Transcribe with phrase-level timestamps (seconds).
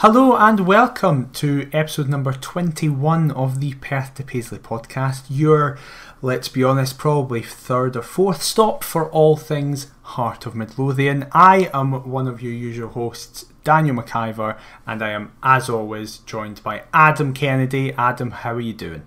[0.00, 5.24] Hello and welcome to episode number 21 of the Perth to Paisley podcast.
[5.30, 5.78] Your,
[6.20, 11.28] let's be honest, probably third or fourth stop for all things Heart of Midlothian.
[11.32, 16.62] I am one of your usual hosts, Daniel McIver, and I am, as always, joined
[16.62, 17.94] by Adam Kennedy.
[17.94, 19.02] Adam, how are you doing?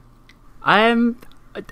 [0.64, 1.20] Um,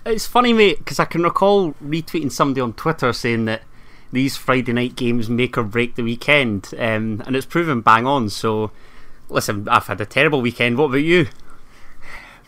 [0.06, 3.64] it's funny, mate, because I can recall retweeting somebody on Twitter saying that
[4.12, 8.30] these Friday night games make or break the weekend, um, and it's proven bang on.
[8.30, 8.70] So
[9.30, 10.78] Listen, I've had a terrible weekend.
[10.78, 11.28] What about you?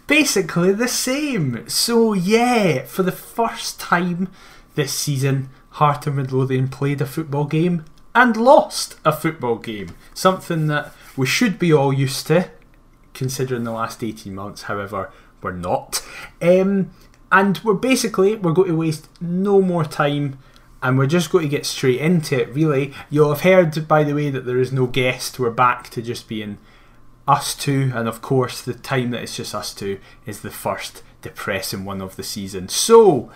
[0.07, 1.67] Basically the same.
[1.67, 4.29] So, yeah, for the first time
[4.75, 9.95] this season, Heart of Midlothian played a football game and lost a football game.
[10.13, 12.49] Something that we should be all used to,
[13.13, 14.63] considering the last 18 months.
[14.63, 16.03] However, we're not.
[16.41, 16.91] Um,
[17.31, 20.39] and we're basically, we're going to waste no more time
[20.81, 22.93] and we're just going to get straight into it, really.
[23.09, 25.37] You'll have heard, by the way, that there is no guest.
[25.37, 26.57] We're back to just being
[27.29, 31.03] us two, and of course, the time that it's just us two is the first
[31.21, 32.67] depressing one of the season.
[32.69, 33.29] So,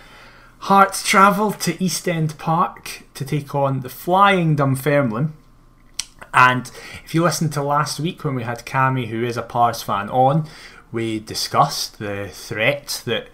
[0.63, 5.33] Hearts travel to East End Park to take on the Flying Dunfermline.
[6.33, 6.72] And
[7.03, 10.09] if you listened to last week when we had Cami, who is a Pars fan,
[10.09, 10.47] on,
[10.89, 13.28] we discussed the threat that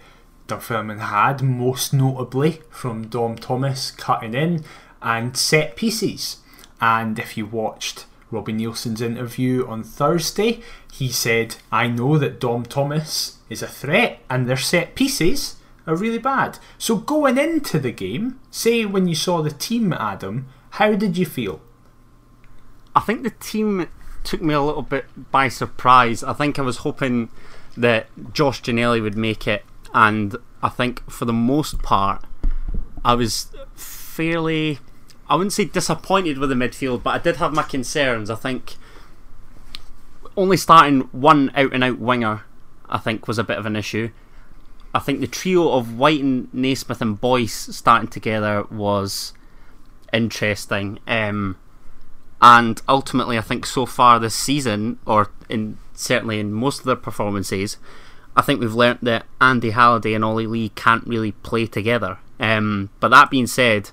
[0.48, 4.64] Dunfermline had, most notably from Dom Thomas cutting in
[5.00, 6.38] and set pieces.
[6.80, 12.64] And if you watched Robbie Neilson's interview on Thursday, he said, I know that Dom
[12.64, 16.58] Thomas is a threat and their set pieces are really bad.
[16.78, 21.26] So going into the game, say when you saw the team, Adam, how did you
[21.26, 21.60] feel?
[22.94, 23.88] I think the team
[24.24, 26.22] took me a little bit by surprise.
[26.22, 27.30] I think I was hoping
[27.76, 29.64] that Josh Ginnelly would make it,
[29.94, 32.24] and I think for the most part,
[33.04, 34.78] I was fairly
[35.30, 38.30] I wouldn't say disappointed with the midfield, but I did have my concerns.
[38.30, 38.74] I think
[40.36, 42.42] only starting one out and out winger,
[42.88, 44.10] I think, was a bit of an issue.
[44.92, 49.32] I think the trio of White and Naismith, and Boyce starting together was
[50.12, 50.98] interesting.
[51.06, 51.56] Um,
[52.42, 56.96] and ultimately, I think so far this season, or in certainly in most of their
[56.96, 57.76] performances,
[58.34, 62.18] I think we've learnt that Andy Halliday and Ollie Lee can't really play together.
[62.40, 63.90] Um, but that being said,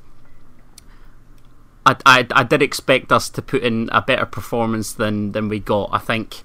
[1.87, 5.59] I, I, I did expect us to put in a better performance than, than we
[5.59, 5.89] got.
[5.93, 6.43] I think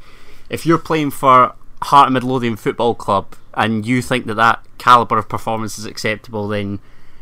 [0.48, 5.18] if you're playing for Heart of Midlothian Football Club and you think that that calibre
[5.18, 6.78] of performance is acceptable, then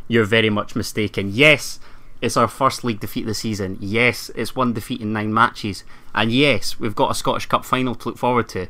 [0.07, 1.31] you're very much mistaken.
[1.33, 1.81] Yes,
[2.21, 3.79] it's our first league defeat the season.
[3.81, 5.83] Yes, it's one defeat in nine matches.
[6.15, 8.67] And yes, we've got a Scottish Cup final to look forward to.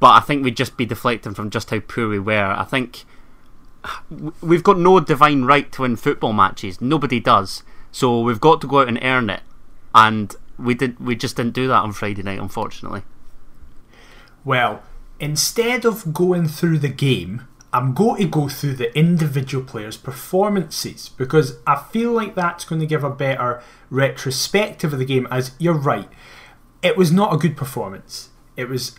[0.00, 2.54] But I think we'd just be deflecting from just how poor we were.
[2.56, 3.04] I think
[4.42, 6.82] we've got no divine right to win football matches.
[6.82, 7.62] Nobody does.
[7.92, 9.42] So we've got to go out and earn it,
[9.94, 11.00] and we did.
[11.00, 13.02] We just didn't do that on Friday night, unfortunately.
[14.44, 14.82] Well,
[15.18, 21.10] instead of going through the game, I'm going to go through the individual players' performances
[21.10, 25.28] because I feel like that's going to give a better retrospective of the game.
[25.30, 26.08] As you're right,
[26.82, 28.30] it was not a good performance.
[28.56, 28.98] It was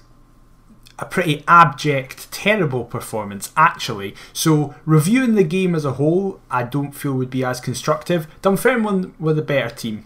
[1.02, 4.16] a pretty abject, terrible performance, actually.
[4.32, 8.28] So, reviewing the game as a whole, I don't feel would be as constructive.
[8.44, 10.06] Dunfermline were the better team.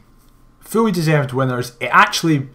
[0.62, 1.74] Fully deserved winners.
[1.82, 2.48] It actually,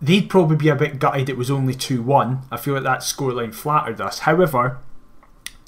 [0.00, 2.42] they'd probably be a bit gutted it was only 2 1.
[2.50, 4.20] I feel like that scoreline flattered us.
[4.20, 4.78] However,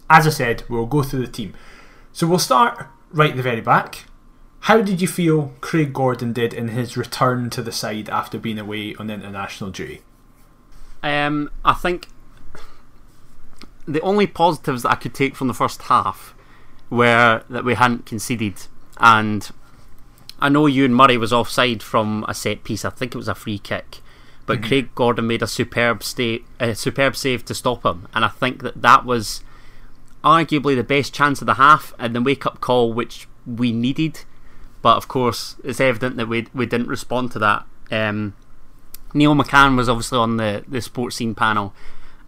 [0.08, 1.54] as I said, we'll go through the team.
[2.12, 4.04] So, we'll start right at the very back.
[4.60, 8.58] How did you feel Craig Gordon did in his return to the side after being
[8.58, 10.00] away on international duty?
[11.06, 12.08] Um, I think
[13.86, 16.34] the only positives that I could take from the first half
[16.90, 18.66] were that we hadn't conceded,
[18.98, 19.48] and
[20.40, 22.84] I know Euan Murray was offside from a set piece.
[22.84, 23.98] I think it was a free kick,
[24.46, 24.68] but mm-hmm.
[24.68, 28.64] Craig Gordon made a superb stay, a superb save to stop him, and I think
[28.64, 29.44] that that was
[30.24, 34.24] arguably the best chance of the half and the wake up call which we needed.
[34.82, 37.64] But of course, it's evident that we we didn't respond to that.
[37.92, 38.34] Um,
[39.14, 41.74] Neil McCann was obviously on the, the Sportscene panel,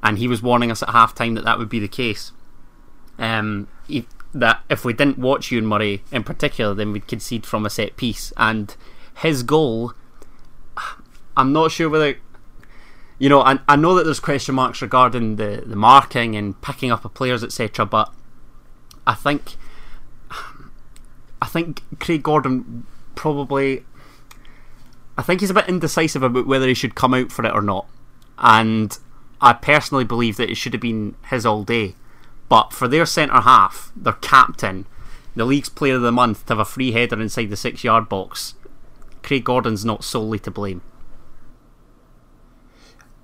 [0.02, 2.32] and he was warning us at half time that that would be the case.
[3.18, 7.66] Um, he, that if we didn't watch Euan Murray in particular, then we'd concede from
[7.66, 8.32] a set piece.
[8.36, 8.74] And
[9.22, 9.92] his goal,
[11.36, 12.16] I'm not sure whether.
[13.20, 16.92] You know, I, I know that there's question marks regarding the, the marking and picking
[16.92, 18.12] up of players, etc., but
[19.06, 19.56] I think.
[21.40, 22.84] I think Craig Gordon
[23.14, 23.84] probably
[25.18, 27.60] I think he's a bit indecisive about whether he should come out for it or
[27.60, 27.86] not.
[28.38, 28.96] And
[29.40, 31.96] I personally believe that it should have been his all day.
[32.48, 34.86] But for their centre half, their captain,
[35.34, 38.08] the league's player of the month, to have a free header inside the six yard
[38.08, 38.54] box,
[39.24, 40.82] Craig Gordon's not solely to blame.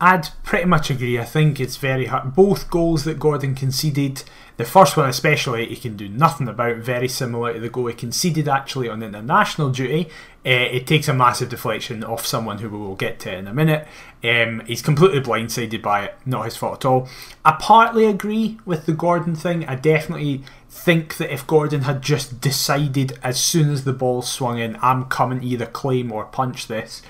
[0.01, 1.19] I'd pretty much agree.
[1.19, 2.35] I think it's very hard.
[2.35, 4.25] Both goals that Gordon conceded,
[4.57, 6.79] the first one especially, he can do nothing about.
[6.79, 10.11] Very similar to the goal he conceded actually on international duty.
[10.45, 13.55] Uh, it takes a massive deflection off someone who we will get to in a
[13.55, 13.87] minute.
[14.23, 16.15] Um, he's completely blindsided by it.
[16.27, 17.09] Not his fault at all.
[17.45, 19.65] I partly agree with the Gordon thing.
[19.65, 24.59] I definitely think that if Gordon had just decided as soon as the ball swung
[24.59, 27.01] in, I'm coming to either claim or punch this,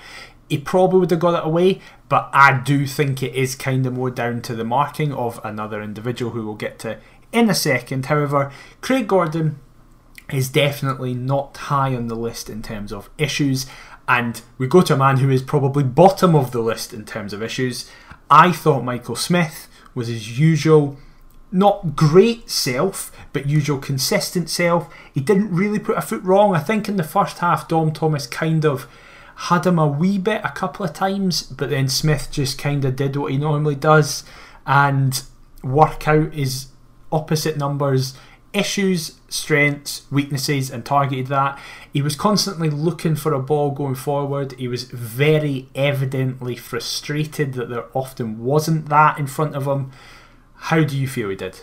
[0.49, 1.81] he probably would have got it away.
[2.07, 5.81] But I do think it is kind of more down to the marking of another
[5.81, 6.99] individual who we'll get to
[7.31, 8.05] in a second.
[8.05, 8.51] However,
[8.81, 9.59] Craig Gordon
[10.31, 13.65] is definitely not high on the list in terms of issues.
[14.07, 17.33] And we go to a man who is probably bottom of the list in terms
[17.33, 17.89] of issues.
[18.29, 20.97] I thought Michael Smith was his usual,
[21.51, 24.93] not great self, but usual consistent self.
[25.13, 26.55] He didn't really put a foot wrong.
[26.55, 28.87] I think in the first half, Dom Thomas kind of
[29.35, 32.95] had him a wee bit a couple of times, but then Smith just kind of
[32.95, 34.23] did what he normally does
[34.65, 35.23] and
[35.63, 36.67] work out his
[37.11, 38.13] opposite numbers,
[38.53, 41.59] issues, strengths, weaknesses, and targeted that.
[41.91, 44.53] He was constantly looking for a ball going forward.
[44.53, 49.91] He was very evidently frustrated that there often wasn't that in front of him.
[50.55, 51.59] How do you feel he did?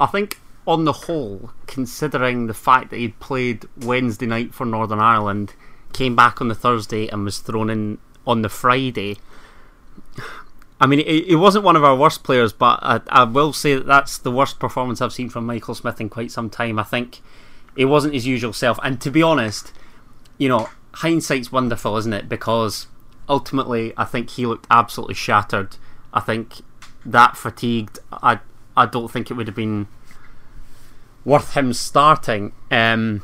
[0.00, 5.00] I think, on the whole, considering the fact that he'd played Wednesday night for Northern
[5.00, 5.54] Ireland,
[5.96, 9.16] came back on the Thursday and was thrown in on the Friday.
[10.78, 13.86] I mean, he wasn't one of our worst players, but I, I, will say that
[13.86, 16.78] that's the worst performance I've seen from Michael Smith in quite some time.
[16.78, 17.22] I think
[17.76, 18.78] it wasn't his usual self.
[18.82, 19.72] And to be honest,
[20.36, 22.28] you know, hindsight's wonderful, isn't it?
[22.28, 22.88] Because
[23.26, 25.76] ultimately, I think he looked absolutely shattered.
[26.12, 26.56] I think
[27.06, 28.40] that fatigued, I,
[28.76, 29.88] I don't think it would have been
[31.24, 32.52] worth him starting.
[32.70, 33.22] Um,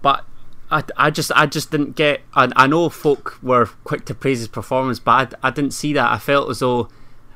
[0.00, 0.24] but
[0.70, 2.22] I, I just I just didn't get.
[2.34, 5.92] I, I know folk were quick to praise his performance, but I, I didn't see
[5.92, 6.10] that.
[6.10, 6.88] I felt as though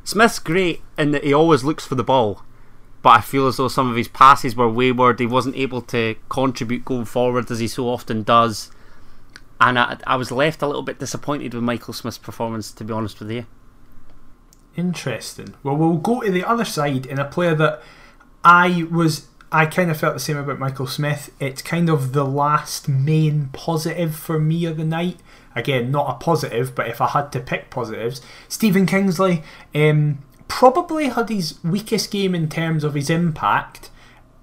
[0.04, 2.42] Smith's great in that he always looks for the ball,
[3.02, 5.20] but I feel as though some of his passes were wayward.
[5.20, 8.72] He wasn't able to contribute going forward as he so often does,
[9.60, 12.72] and I, I was left a little bit disappointed with Michael Smith's performance.
[12.72, 13.46] To be honest with you.
[14.76, 15.54] Interesting.
[15.62, 17.82] Well, we'll go to the other side in a player that
[18.44, 21.32] I was I kind of felt the same about Michael Smith.
[21.40, 25.18] It's kind of the last main positive for me of the night.
[25.56, 29.42] Again, not a positive, but if I had to pick positives, Stephen Kingsley
[29.74, 33.90] um, probably had his weakest game in terms of his impact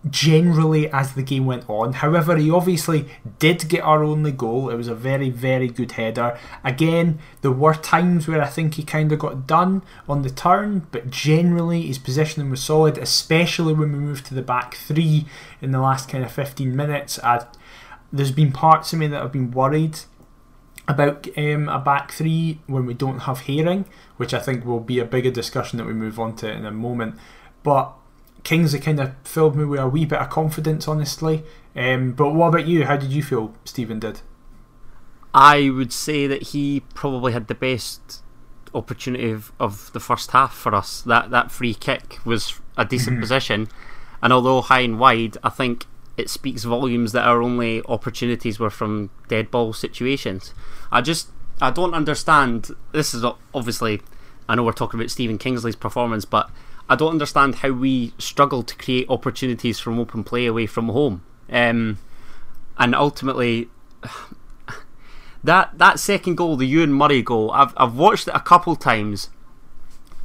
[0.10, 1.94] generally as the game went on.
[1.94, 3.08] However, he obviously
[3.40, 4.70] did get our only goal.
[4.70, 6.38] It was a very, very good header.
[6.64, 10.88] Again, there were times where I think he kind of got done on the turn,
[10.92, 15.26] but generally his positioning was solid, especially when we moved to the back three
[15.62, 17.20] in the last kind of 15 minutes.
[17.24, 17.46] I,
[18.12, 20.00] there's been parts of me that have been worried
[20.88, 23.86] about um, a back three when we don't have Haring,
[24.16, 26.72] which I think will be a bigger discussion that we move on to in a
[26.72, 27.16] moment.
[27.64, 27.94] But
[28.48, 31.44] Kingsley kind of filled me with a wee bit of confidence, honestly.
[31.76, 32.86] Um, but what about you?
[32.86, 34.22] How did you feel Stephen did?
[35.34, 38.24] I would say that he probably had the best
[38.74, 41.02] opportunity of, of the first half for us.
[41.02, 43.22] That that free kick was a decent mm-hmm.
[43.24, 43.68] position,
[44.24, 48.70] and although high and wide, I think it speaks volumes that our only opportunities were
[48.70, 50.54] from dead ball situations.
[50.90, 52.70] I just I don't understand.
[52.94, 54.00] This is obviously
[54.48, 56.50] I know we're talking about Stephen Kingsley's performance, but
[56.90, 61.24] I don't understand how we struggle to create opportunities from open play away from home.
[61.50, 62.00] Um,
[62.78, 63.70] and ultimately,
[65.44, 69.30] that that second goal, the Euan Murray goal, I've I've watched it a couple times.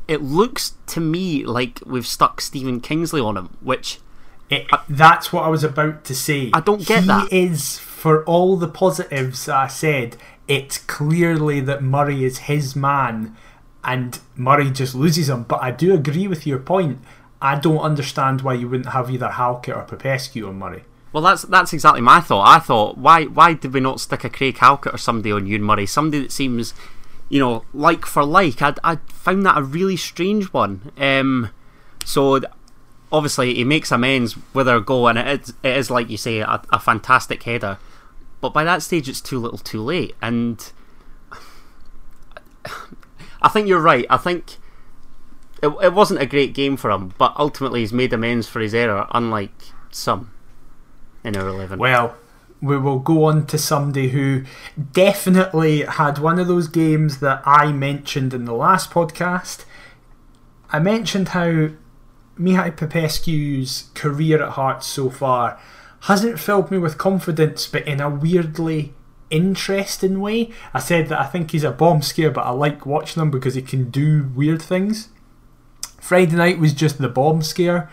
[0.09, 3.99] It looks to me like we've stuck Stephen Kingsley on him, which
[4.51, 6.51] it, that's what I was about to say.
[6.53, 7.29] I don't get he that.
[7.31, 10.17] He is for all the positives I said.
[10.49, 13.37] It's clearly that Murray is his man
[13.85, 15.45] and Murray just loses him.
[15.45, 16.99] But I do agree with your point.
[17.41, 20.85] I don't understand why you wouldn't have either Halkett or Popescu on Murray.
[21.13, 22.47] Well, that's that's exactly my thought.
[22.47, 25.61] I thought, why why did we not stick a Craig Halkett or somebody on Euan
[25.61, 25.87] Murray?
[25.87, 26.73] Somebody that seems,
[27.29, 28.63] you know, like for like.
[28.63, 30.93] I I found that a really strange one.
[30.97, 31.51] Um,
[32.05, 32.41] so
[33.11, 36.39] obviously he makes amends with our goal, and it is, it is like you say,
[36.39, 37.79] a, a fantastic header.
[38.41, 40.73] But by that stage, it's too little, too late, and
[43.43, 44.07] I think you're right.
[44.09, 44.57] I think
[45.63, 48.75] it, it wasn't a great game for him, but ultimately he's made amends for his
[48.75, 49.53] error, unlike
[49.91, 50.33] some
[51.25, 51.79] in our 11.
[51.79, 52.17] Well,
[52.61, 54.45] we will go on to somebody who
[54.93, 59.65] definitely had one of those games that I mentioned in the last podcast.
[60.71, 61.71] I mentioned how
[62.39, 65.59] Mihai Popescu's career at Hearts so far
[66.03, 68.95] hasn't filled me with confidence, but in a weirdly
[69.33, 70.53] interesting way.
[70.73, 73.55] I said that I think he's a bomb scare, but I like watching him because
[73.55, 75.09] he can do weird things.
[76.01, 77.91] Friday night was just the bomb scare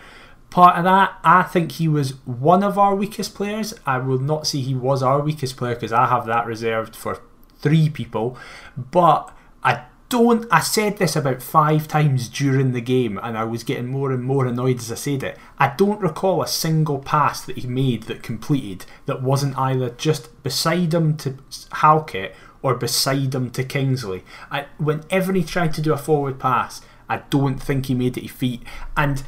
[0.50, 1.18] part of that.
[1.24, 3.72] I think he was one of our weakest players.
[3.86, 7.22] I will not say he was our weakest player because I have that reserved for
[7.58, 8.36] three people.
[8.76, 10.46] But I don't.
[10.50, 14.22] I said this about five times during the game, and I was getting more and
[14.22, 15.38] more annoyed as I said it.
[15.58, 20.42] I don't recall a single pass that he made that completed that wasn't either just
[20.42, 21.38] beside him to
[21.72, 24.24] Halkett or beside him to Kingsley.
[24.50, 28.30] I, whenever he tried to do a forward pass, I don't think he made it
[28.30, 28.62] feet.
[28.96, 29.22] And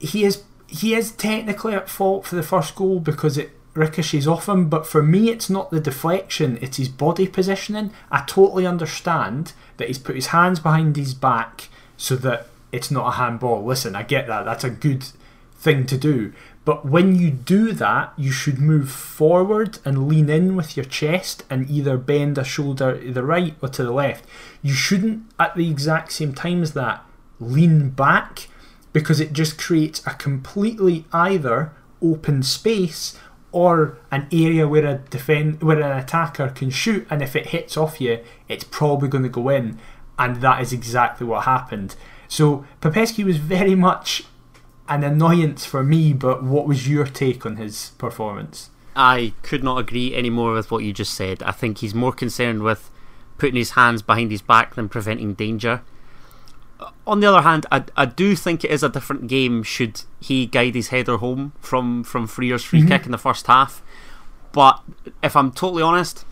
[0.00, 4.48] he is he is technically at fault for the first goal because it ricochets off
[4.48, 7.92] him, but for me, it's not the deflection, it's his body positioning.
[8.10, 13.08] I totally understand that he's put his hands behind his back so that it's not
[13.08, 13.64] a handball.
[13.64, 15.04] Listen, I get that, that's a good
[15.56, 16.32] thing to do.
[16.64, 21.44] But when you do that, you should move forward and lean in with your chest
[21.50, 24.24] and either bend a shoulder to the right or to the left.
[24.62, 27.04] You shouldn't, at the exact same time as that,
[27.40, 28.48] lean back
[28.92, 33.18] because it just creates a completely either open space
[33.52, 37.76] or an area where a defend where an attacker can shoot and if it hits
[37.76, 38.18] off you
[38.48, 39.78] it's probably going to go in.
[40.18, 41.96] And that is exactly what happened.
[42.28, 44.24] So Popescu was very much
[44.88, 48.70] an annoyance for me but what was your take on his performance?
[48.96, 51.42] I could not agree any more with what you just said.
[51.42, 52.90] I think he's more concerned with
[53.38, 55.82] putting his hands behind his back than preventing danger
[57.06, 60.46] on the other hand, I, I do think it is a different game should he
[60.46, 62.88] guide his header home from, from Frear's free mm-hmm.
[62.88, 63.82] kick in the first half.
[64.52, 64.82] But
[65.22, 66.24] if I'm totally honest,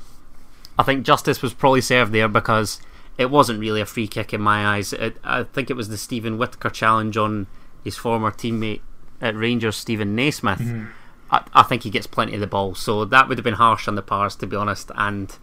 [0.78, 2.80] I think justice was probably served there because
[3.18, 4.92] it wasn't really a free kick in my eyes.
[4.92, 7.46] It, I think it was the Steven Whittaker challenge on
[7.84, 8.80] his former teammate
[9.20, 10.58] at Rangers, Steven Naismith.
[10.58, 10.86] Mm-hmm.
[11.30, 13.88] I, I think he gets plenty of the ball, so that would have been harsh
[13.88, 14.90] on the Pars, to be honest.
[14.94, 15.36] And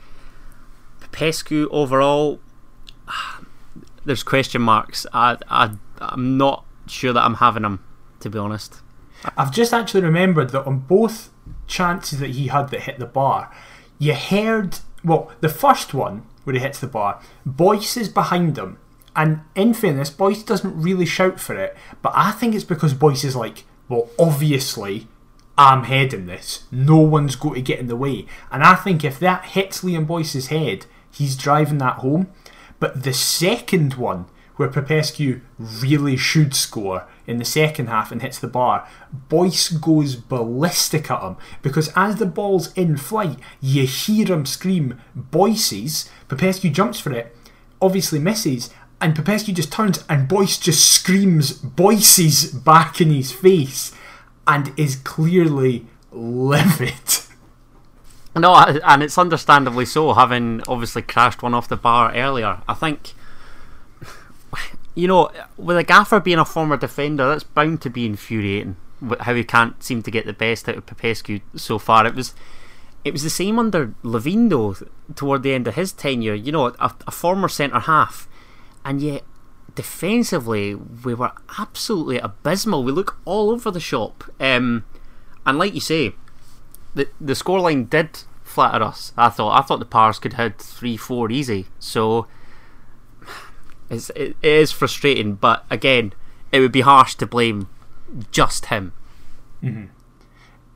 [1.11, 2.39] Pescu overall
[4.07, 5.05] there's question marks.
[5.13, 7.83] I, I, I'm not sure that I'm having him,
[8.21, 8.81] to be honest.
[9.37, 11.29] I've just actually remembered that on both
[11.67, 13.53] chances that he had that hit the bar,
[13.99, 18.79] you heard, well, the first one where he hits the bar, Boyce is behind him.
[19.15, 23.23] And in fairness, Boyce doesn't really shout for it, but I think it's because Boyce
[23.23, 25.07] is like, well, obviously,
[25.57, 26.65] I'm heading this.
[26.71, 28.27] No one's going to get in the way.
[28.51, 32.27] And I think if that hits Liam Boyce's head, he's driving that home.
[32.79, 34.25] But the second one,
[34.57, 38.87] where Popescu really should score in the second half and hits the bar,
[39.29, 44.99] Boyce goes ballistic at him because as the ball's in flight, you hear him scream
[45.15, 46.09] Boyce's.
[46.27, 47.35] Popescu jumps for it,
[47.81, 53.93] obviously misses, and Popescu just turns and Boyce just screams Boyce's back in his face
[54.47, 57.26] and is clearly livid.
[58.39, 62.61] No, and it's understandably so, having obviously crashed one off the bar earlier.
[62.67, 63.13] I think,
[64.95, 68.75] you know, with a gaffer being a former defender, that's bound to be infuriating.
[69.21, 72.05] How he can't seem to get the best out of Popescu so far.
[72.05, 72.33] It was,
[73.03, 74.75] it was the same under Levein though.
[75.15, 78.27] Toward the end of his tenure, you know, a, a former centre half,
[78.83, 79.23] and yet
[79.75, 82.83] defensively we were absolutely abysmal.
[82.83, 84.83] We look all over the shop, um,
[85.45, 86.15] and like you say
[86.97, 89.13] the the scoreline did flatter us.
[89.15, 91.67] I thought I thought the Pars could hit three four easy.
[91.79, 92.27] So
[93.89, 96.13] it's it is frustrating, but again,
[96.51, 97.69] it would be harsh to blame
[98.31, 98.93] just him.
[99.63, 99.85] Mm-hmm.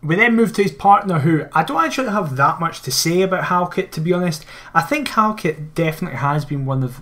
[0.08, 3.22] We then move to his partner, who I don't actually have that much to say
[3.22, 4.46] about Halkett, to be honest.
[4.74, 7.02] I think Halkett definitely has been one of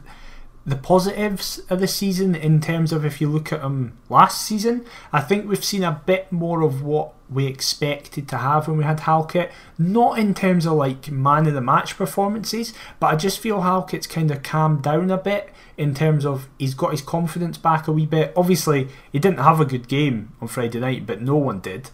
[0.70, 4.86] the positives of the season in terms of if you look at them last season.
[5.12, 8.84] I think we've seen a bit more of what we expected to have when we
[8.84, 9.52] had Halkett.
[9.78, 14.08] Not in terms of like man of the match performances, but I just feel Halkett's
[14.08, 17.92] kind of calmed down a bit in terms of he's got his confidence back a
[17.92, 18.34] wee bit.
[18.36, 21.90] Obviously, he didn't have a good game on Friday night, but no one did.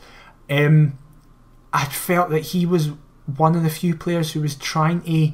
[0.50, 0.98] Um,
[1.72, 2.92] I felt that he was
[3.26, 5.32] one of the few players who was trying to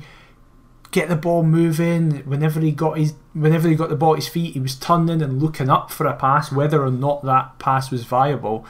[0.92, 2.18] get the ball moving.
[2.20, 5.22] Whenever he got his, whenever he got the ball at his feet, he was turning
[5.22, 8.66] and looking up for a pass, whether or not that pass was viable.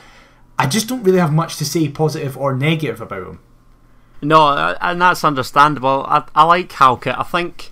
[0.57, 3.39] I just don't really have much to say positive or negative about him.
[4.21, 6.05] No, uh, and that's understandable.
[6.07, 7.17] I, I like Halkett.
[7.17, 7.71] I think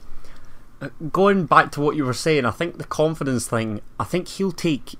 [0.82, 3.82] uh, going back to what you were saying, I think the confidence thing.
[4.00, 4.96] I think he'll take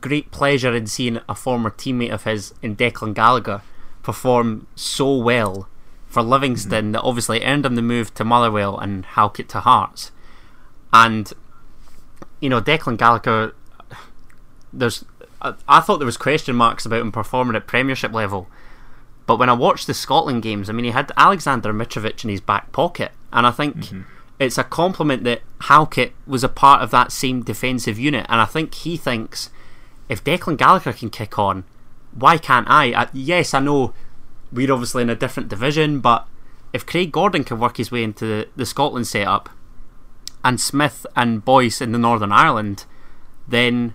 [0.00, 3.62] great pleasure in seeing a former teammate of his in Declan Gallagher
[4.02, 5.68] perform so well
[6.08, 6.92] for Livingston mm-hmm.
[6.92, 10.10] that obviously earned him the move to Motherwell and Halkett to Hearts.
[10.92, 11.32] And
[12.40, 13.54] you know, Declan Gallagher.
[14.72, 15.04] There's
[15.40, 18.48] I, I thought there was question marks about him performing at Premiership level.
[19.26, 22.40] But when I watched the Scotland games, I mean, he had Aleksandar Mitrovic in his
[22.40, 24.00] back pocket, and I think Mm-hmm.
[24.38, 28.46] it's a compliment that Halkett was a part of that same defensive unit, and I
[28.46, 29.50] think he thinks
[30.08, 31.64] if Declan Gallagher can kick on,
[32.14, 33.02] why can't I?
[33.02, 33.92] I yes, I know
[34.52, 36.26] we're obviously in a different division, but
[36.72, 39.48] if Craig Gordon can work his way into the, the Scotland setup,
[40.44, 42.84] and Smith and Boyce in the Northern Ireland,
[43.46, 43.94] then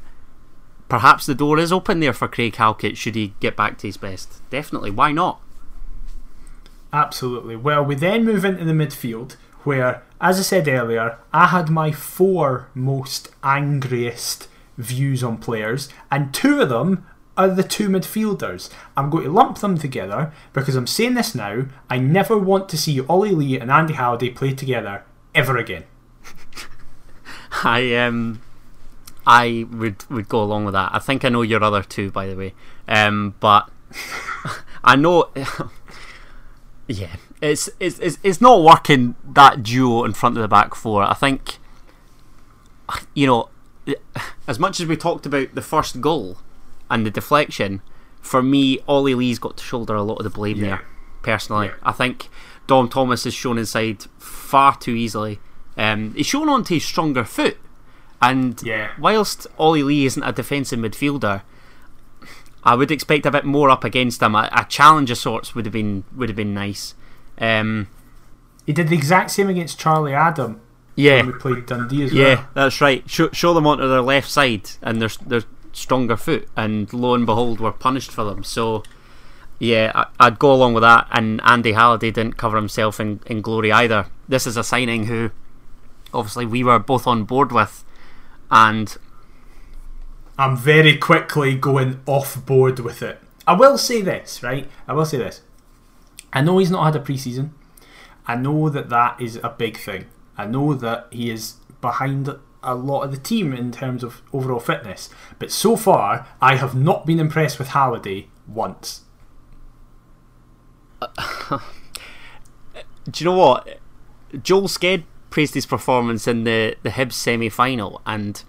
[0.90, 3.98] perhaps the door is open there for Craig Halkett should he get back to his
[3.98, 4.42] best.
[4.50, 5.42] Definitely, why not?
[6.92, 7.56] Absolutely.
[7.56, 11.92] Well, we then move into the midfield, where, as I said earlier, I had my
[11.92, 17.06] four most angriest views on players, and two of them
[17.38, 18.70] are the two midfielders.
[18.96, 21.66] I'm going to lump them together because I'm saying this now.
[21.90, 25.84] I never want to see Ollie Lee and Andy Halliday play together ever again.
[27.64, 28.42] I um,
[29.26, 30.92] I would would go along with that.
[30.94, 32.54] I think I know your other two, by the way.
[32.88, 33.70] Um, but
[34.84, 35.30] I know,
[36.88, 41.04] yeah, it's, it's it's it's not working that duo in front of the back four.
[41.04, 41.58] I think,
[43.14, 43.50] you know,
[44.48, 46.38] as much as we talked about the first goal
[46.94, 47.82] and the deflection,
[48.22, 50.68] for me, Ollie Lee's got to shoulder a lot of the blame Yeah.
[50.68, 50.82] there.
[51.24, 51.74] Personally, Yeah.
[51.84, 52.30] I think
[52.68, 55.40] Dom Thomas is shown inside far too easily.
[55.78, 57.58] Um, he's shown onto his stronger foot,
[58.22, 58.92] and Yeah.
[59.00, 61.42] whilst Ollie Lee isn't a defensive midfielder,
[62.64, 64.36] I would expect a bit more up against him.
[64.36, 66.96] A, a challenge of sorts would have been would have been nice.
[67.40, 67.88] Um,
[68.66, 70.62] He did the exact same against Charlie Adam
[70.96, 72.48] yeah, when we played Dundee as yeah, well.
[72.54, 73.04] that's right.
[73.10, 75.42] Show, show them onto their left side and their their
[75.74, 78.44] stronger foot, and lo and behold, we're punished for them.
[78.44, 78.84] So.
[79.60, 81.08] Yeah, I- I'd go along with that.
[81.12, 84.08] And Andy Halliday didn't cover himself in, in glory either.
[84.28, 85.32] This is a signing who,
[86.14, 87.86] obviously, we were both on board with,
[88.52, 88.98] and
[90.38, 93.20] I'm very quickly going off board with it.
[93.48, 94.70] I will say this, right?
[94.88, 95.42] I will say this.
[96.34, 97.52] I know he's not had a preseason.
[98.28, 100.06] I know that that is a big thing.
[100.38, 102.30] I know that he is behind
[102.64, 105.10] a lot of the team in terms of overall fitness.
[105.40, 109.02] But so far, I have not been impressed with Halliday once.
[111.50, 111.60] do
[113.16, 113.80] you know what?
[114.42, 118.44] Joel Sked praised his performance in the the Hibs semi final, and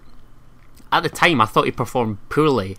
[0.91, 2.77] at the time I thought he performed poorly.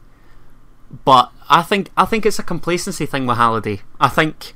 [1.04, 3.82] But I think I think it's a complacency thing with Halliday.
[4.00, 4.54] I think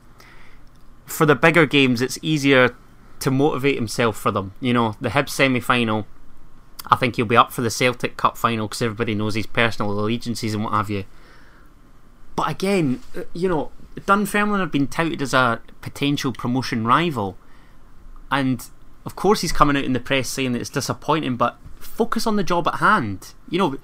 [1.05, 2.75] for the bigger games, it's easier
[3.21, 4.55] to motivate himself for them.
[4.61, 6.07] You know, the Hibs semi final.
[6.87, 9.91] I think he'll be up for the Celtic Cup final because everybody knows his personal
[9.93, 11.05] allegiances and what have you.
[12.37, 13.71] But again, uh, you know,
[14.07, 17.37] Dunfermline have been touted as a potential promotion rival,
[18.31, 18.65] and
[19.05, 21.37] of course he's coming out in the press saying that it's disappointing.
[21.37, 23.35] But focus on the job at hand.
[23.49, 23.77] You know,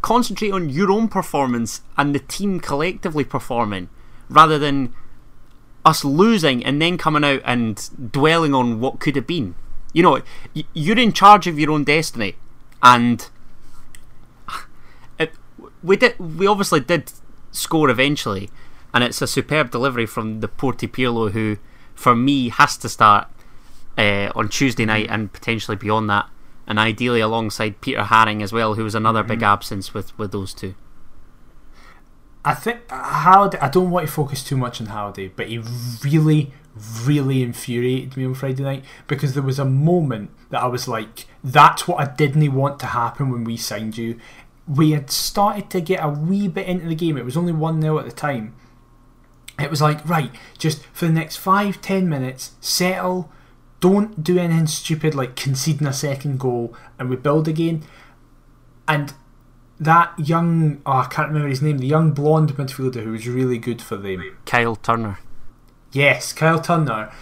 [0.00, 3.88] concentrate on your own performance and the team collectively performing,
[4.28, 4.94] rather than
[5.84, 9.54] us losing and then coming out and dwelling on what could have been.
[9.92, 10.22] You know,
[10.72, 12.36] you're in charge of your own destiny,
[12.82, 13.28] and
[15.18, 15.32] it,
[15.82, 16.18] we did.
[16.18, 17.12] We obviously did
[17.50, 18.50] score eventually,
[18.94, 21.56] and it's a superb delivery from the Porty Pirlo, who,
[21.94, 23.28] for me, has to start
[23.98, 26.28] uh, on Tuesday night and potentially beyond that,
[26.66, 30.54] and ideally alongside Peter Haring as well, who was another big absence with with those
[30.54, 30.74] two.
[32.44, 33.58] I think Halliday.
[33.58, 35.58] I don't want to focus too much on Halliday, but he
[36.02, 36.52] really,
[37.04, 41.26] really infuriated me on Friday night because there was a moment that I was like,
[41.42, 44.18] "That's what I didn't want to happen when we signed you."
[44.68, 47.16] We had started to get a wee bit into the game.
[47.16, 48.54] It was only one 0 at the time.
[49.58, 53.30] It was like, right, just for the next five, ten minutes, settle.
[53.80, 57.82] Don't do anything stupid like conceding a second goal, and we build again.
[58.86, 59.12] And
[59.78, 63.58] that young, oh, I can't remember his name, the young blonde midfielder who was really
[63.58, 64.36] good for them.
[64.44, 65.18] Kyle Turner.
[65.92, 67.12] Yes, Kyle Turner,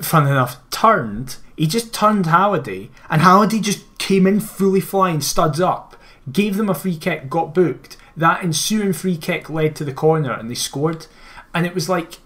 [0.00, 1.36] fun enough, turned.
[1.56, 5.96] He just turned Halliday, and Halliday just came in fully flying, studs up,
[6.30, 7.96] gave them a free kick, got booked.
[8.16, 11.06] That ensuing free kick led to the corner, and they scored.
[11.52, 12.18] And it was like,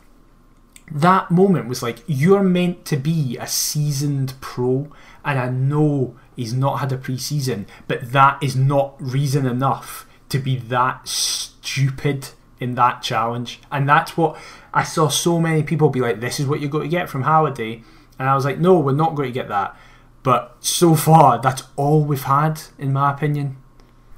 [0.91, 4.89] that moment was like, you're meant to be a seasoned pro,
[5.25, 10.07] and I know he's not had a pre season, but that is not reason enough
[10.29, 12.29] to be that stupid
[12.61, 13.61] in that challenge.
[13.71, 14.39] And that's what
[14.75, 17.23] I saw so many people be like, this is what you're going to get from
[17.23, 17.83] Halliday.
[18.19, 19.77] And I was like, no, we're not going to get that.
[20.23, 23.57] But so far, that's all we've had, in my opinion.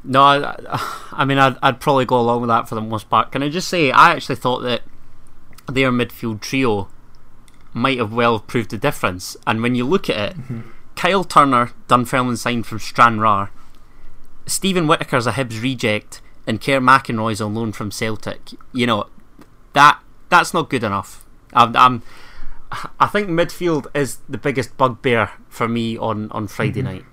[0.03, 0.57] No, I,
[1.13, 3.33] I mean, I'd, I'd probably go along with that for the most part.
[3.33, 4.83] Can I just say, I actually thought that
[5.69, 6.89] their midfield trio
[7.73, 9.37] might have well proved the difference.
[9.47, 10.61] And when you look at it, mm-hmm.
[10.97, 13.51] Kyle Turner, Dunfermline signed from Stranraer,
[14.47, 18.41] Steven Whittaker's a Hibs reject, and Kerr McInroy's on loan from Celtic.
[18.73, 19.07] You know,
[19.73, 21.25] that that's not good enough.
[21.53, 22.03] I'm, I'm,
[22.99, 26.93] I think midfield is the biggest bugbear for me on, on Friday Mm-hmm.
[26.93, 27.05] night.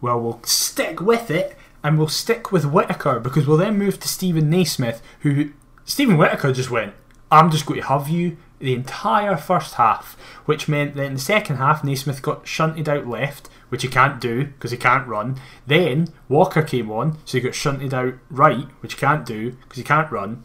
[0.00, 4.08] Well, we'll stick with it and we'll stick with Whittaker because we'll then move to
[4.08, 5.52] Steven Naismith, who
[5.84, 6.94] Steven Whittaker just went,
[7.30, 11.20] I'm just going to have you the entire first half, which meant that in the
[11.20, 15.38] second half, Naismith got shunted out left, which he can't do because he can't run.
[15.66, 19.78] Then Walker came on, so he got shunted out right, which he can't do because
[19.78, 20.44] he can't run.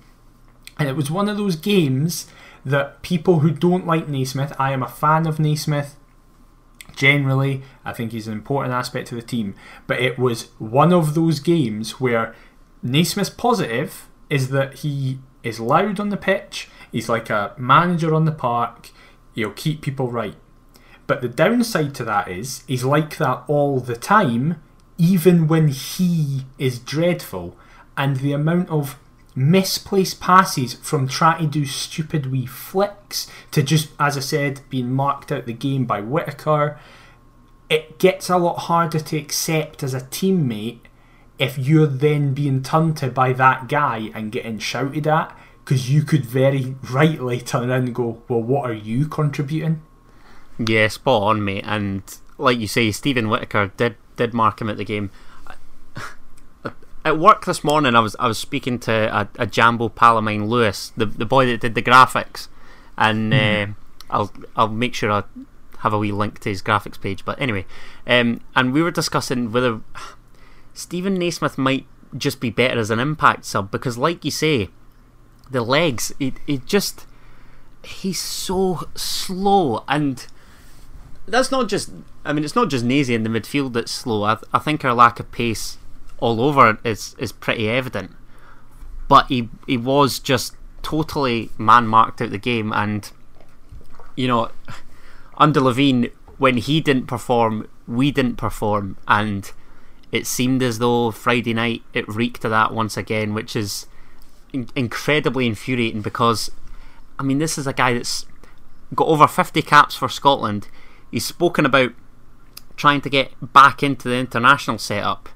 [0.77, 2.27] And it was one of those games
[2.65, 5.95] that people who don't like Naismith, I am a fan of Naismith,
[6.95, 7.63] generally.
[7.83, 9.55] I think he's an important aspect to the team.
[9.87, 12.35] But it was one of those games where
[12.83, 18.25] Naismith's positive is that he is loud on the pitch, he's like a manager on
[18.25, 18.91] the park,
[19.33, 20.35] he'll keep people right.
[21.11, 24.63] But the downside to that is he's like that all the time,
[24.97, 27.57] even when he is dreadful.
[27.97, 28.97] And the amount of
[29.35, 34.89] misplaced passes from trying to do stupid wee flicks to just, as I said, being
[34.93, 36.79] marked out the game by Whittaker,
[37.69, 40.79] it gets a lot harder to accept as a teammate
[41.37, 46.03] if you're then being turned to by that guy and getting shouted at because you
[46.03, 49.81] could very rightly turn around and go, Well, what are you contributing?
[50.67, 51.63] Yeah, spot on, mate.
[51.65, 52.03] And
[52.37, 55.11] like you say, Steven Whittaker did did mark him at the game.
[57.03, 60.91] At work this morning, I was I was speaking to a, a Jambo Palamine Lewis,
[60.95, 62.47] the the boy that did the graphics,
[62.97, 63.67] and uh,
[64.09, 65.23] I'll I'll make sure I
[65.79, 67.25] have a wee link to his graphics page.
[67.25, 67.65] But anyway,
[68.05, 69.81] um, and we were discussing whether
[70.73, 74.69] Steven Naismith might just be better as an impact sub because, like you say,
[75.49, 77.07] the legs, it it just
[77.83, 80.27] he's so slow and
[81.31, 81.91] that's not just
[82.25, 84.23] I mean it's not just Nazy in the midfield that's slow.
[84.23, 85.77] I, I think our lack of pace
[86.19, 88.11] all over is is pretty evident.
[89.07, 92.71] But he he was just totally man marked out the game.
[92.73, 93.11] And
[94.15, 94.51] you know
[95.37, 98.97] under Levein when he didn't perform we didn't perform.
[99.07, 99.51] And
[100.11, 103.87] it seemed as though Friday night it reeked of that once again which is
[104.53, 106.51] in- incredibly infuriating because
[107.21, 108.25] I mean, this is a guy that's
[108.95, 110.67] got over 50 caps for Scotland.
[111.11, 111.91] He's spoken about
[112.77, 115.29] trying to get back into the international setup.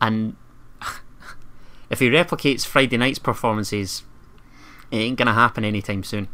[0.00, 0.36] And
[1.90, 4.04] if he replicates Friday night's performances,
[4.90, 6.28] it ain't going to happen anytime soon.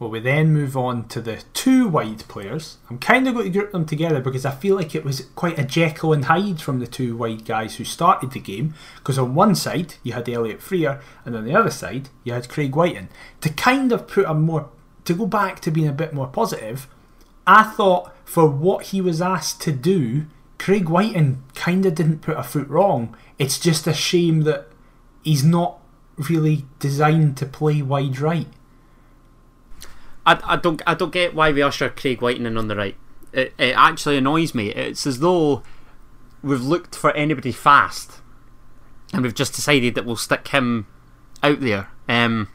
[0.00, 2.78] Well, we then move on to the two wide players.
[2.88, 5.58] I'm kind of going to group them together because I feel like it was quite
[5.58, 8.72] a Jekyll and Hyde from the two wide guys who started the game.
[8.96, 12.48] Because on one side you had Elliott Frear, and on the other side you had
[12.48, 13.10] Craig Wighton.
[13.42, 14.70] To kind of put a more,
[15.04, 16.88] to go back to being a bit more positive,
[17.46, 20.26] I thought for what he was asked to do,
[20.58, 23.16] Craig Wighton kind of didn't put a foot wrong.
[23.38, 24.68] It's just a shame that
[25.22, 25.80] he's not
[26.28, 28.46] really designed to play wide right.
[30.26, 32.96] I, I don't I don't get why we usher Craig Wighton in on the right.
[33.32, 34.68] It, it actually annoys me.
[34.70, 35.62] It's as though
[36.42, 38.20] we've looked for anybody fast,
[39.12, 40.86] and we've just decided that we'll stick him
[41.42, 41.88] out there.
[42.08, 42.48] Um,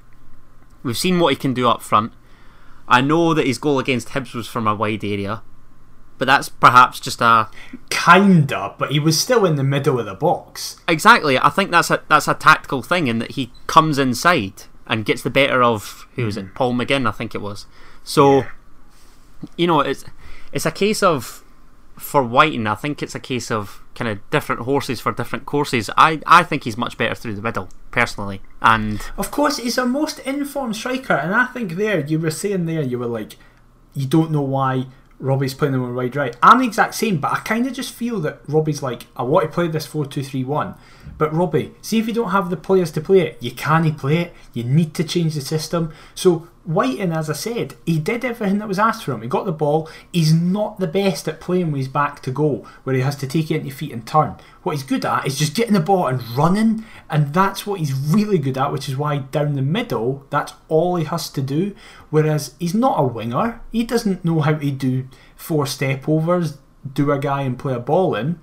[0.83, 2.13] we've seen what he can do up front.
[2.87, 5.41] I know that his goal against Hibs was from a wide area,
[6.17, 7.49] but that's perhaps just a
[7.89, 10.77] Kinda, but he was still in the middle of the box.
[10.87, 11.37] exactly.
[11.37, 15.23] I think that's a that's a tactical thing in that he comes inside and gets
[15.23, 16.53] the better of who was it, hmm.
[16.53, 17.65] Paul McGinn, I think it was.
[18.03, 18.45] So,
[19.57, 20.05] you know, it's
[20.53, 21.43] it's a case of
[21.97, 22.67] for Wighton.
[22.67, 25.89] I think it's a case of kind of different horses for different courses.
[25.97, 29.85] I I think he's much better through the middle personally, and Of course, he's a
[29.85, 33.37] most informed striker, and I think there you were saying there you were like,
[33.93, 34.87] you don't know why
[35.19, 36.35] Robbie's playing him on wide right.
[36.43, 39.45] I'm the exact same, but I kind of just feel that Robbie's like, I want
[39.45, 40.75] to play this 4 2 3 1.
[41.17, 44.17] But Robbie, see if you don't have the players to play it, you can't play
[44.17, 44.33] it.
[44.53, 45.93] You need to change the system.
[46.13, 49.21] So, Wighton, as I said, he did everything that was asked from him.
[49.21, 49.87] He got the ball.
[50.11, 53.27] He's not the best at playing with his back to goal, where he has to
[53.27, 54.35] take it into feet and turn.
[54.63, 57.93] What he's good at is just getting the ball and running, and that's what he's
[57.93, 61.75] really good at, which is why down the middle, that's all he has to do.
[62.09, 66.57] Whereas he's not a winger, he doesn't know how to do four step overs,
[66.93, 68.39] do a guy and play a ball in.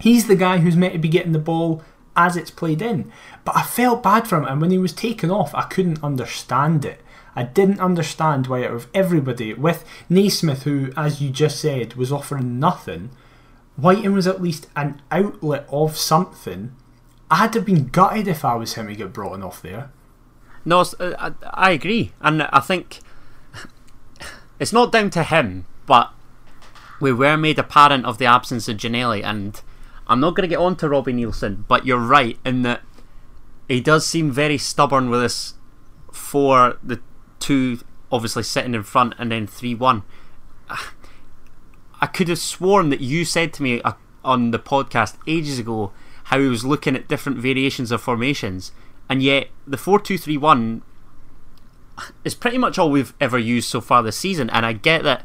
[0.00, 1.82] He's the guy who's meant to be getting the ball
[2.16, 3.10] as it's played in.
[3.44, 6.84] But I felt bad for him, and when he was taken off, I couldn't understand
[6.84, 7.00] it.
[7.36, 12.12] I didn't understand why, out of everybody, with Naismith, who, as you just said, was
[12.12, 13.10] offering nothing,
[13.76, 16.74] Wighton was at least an outlet of something.
[17.30, 19.90] I'd have been gutted if I was him to get brought off there.
[20.64, 23.00] no, uh, I, agree, and I think
[24.60, 26.12] it's not down to him, but
[27.00, 29.60] we were made apparent of the absence of Ginnelly, and
[30.06, 32.82] I'm not going to get on to Robbie Neilson, but you're right in that
[33.68, 35.54] he does seem very stubborn with this
[36.12, 37.00] for the
[37.44, 37.78] two
[38.10, 40.02] obviously sitting in front and then 3 1.
[42.00, 43.92] I could have sworn that you said to me uh,
[44.24, 45.92] on the podcast ages ago
[46.24, 48.72] how he was looking at different variations of formations,
[49.10, 50.82] and yet the 4 2 3 1
[52.24, 54.48] is pretty much all we've ever used so far this season.
[54.50, 55.22] And I get that,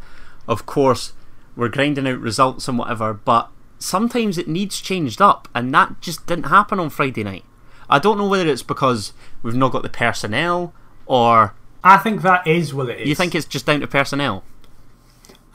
[0.47, 1.13] of course,
[1.55, 6.25] we're grinding out results and whatever, but sometimes it needs changed up, and that just
[6.27, 7.45] didn't happen on Friday night.
[7.89, 10.73] I don't know whether it's because we've not got the personnel
[11.05, 11.55] or.
[11.83, 13.07] I think that is what it is.
[13.07, 14.43] You think it's just down to personnel?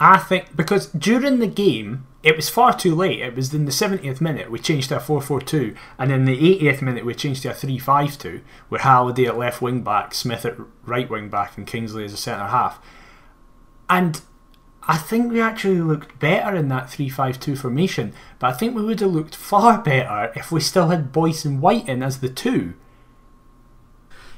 [0.01, 3.21] I think because during the game it was far too late.
[3.21, 6.81] It was in the 70th minute we changed to a 4-4-2 and in the 80th
[6.81, 11.09] minute we changed to a 3-5-2 with Halliday at left wing back, Smith at right
[11.09, 12.81] wing back and Kingsley as a centre half.
[13.91, 14.23] And
[14.89, 19.01] I think we actually looked better in that 3-5-2 formation, but I think we would
[19.01, 22.75] have looked far better if we still had Boyce and White in as the two.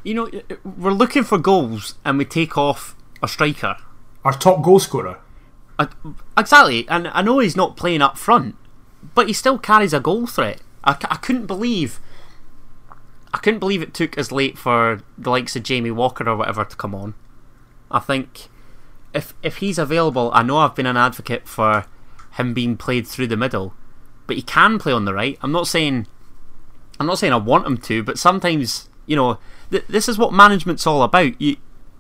[0.07, 0.31] You know,
[0.65, 3.77] we're looking for goals and we take off a striker.
[4.25, 5.19] Our top goal scorer.
[5.81, 5.89] Uh,
[6.39, 8.55] exactly, and I know he's not playing up front,
[9.17, 10.61] but he still carries a goal threat.
[10.85, 11.99] I, I couldn't believe.
[13.35, 16.65] I couldn't believe it took as late for the likes of Jamie Walker or whatever
[16.65, 17.15] to come on.
[17.91, 18.47] I think
[19.13, 21.85] if if he's available, I know I've been an advocate for
[22.35, 23.75] him being played through the middle,
[24.29, 25.37] but he can play on the right.
[25.43, 26.07] I'm not saying
[27.01, 29.41] I'm not saying I want him to, but sometimes you know
[29.71, 31.41] th- this is what management's all about.
[31.41, 31.57] You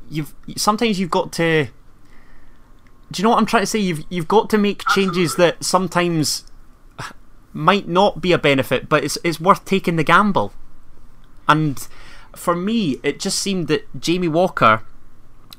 [0.08, 1.68] you've sometimes you've got to.
[3.12, 3.78] Do you know what I'm trying to say?
[3.78, 5.44] You've you've got to make changes Absolutely.
[5.46, 6.50] that sometimes
[7.52, 10.52] might not be a benefit, but it's it's worth taking the gamble.
[11.48, 11.86] And
[12.34, 14.82] for me, it just seemed that Jamie Walker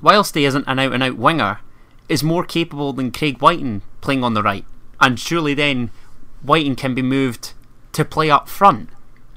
[0.02, 1.60] whilst he isn't an out and out winger,
[2.10, 4.66] is more capable than Craig Wighton playing on the right.
[5.00, 5.92] And surely then
[6.44, 7.54] Wighton can be moved
[7.94, 8.90] to play up front.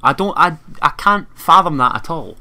[0.02, 2.36] I don't I I can't fathom that at all.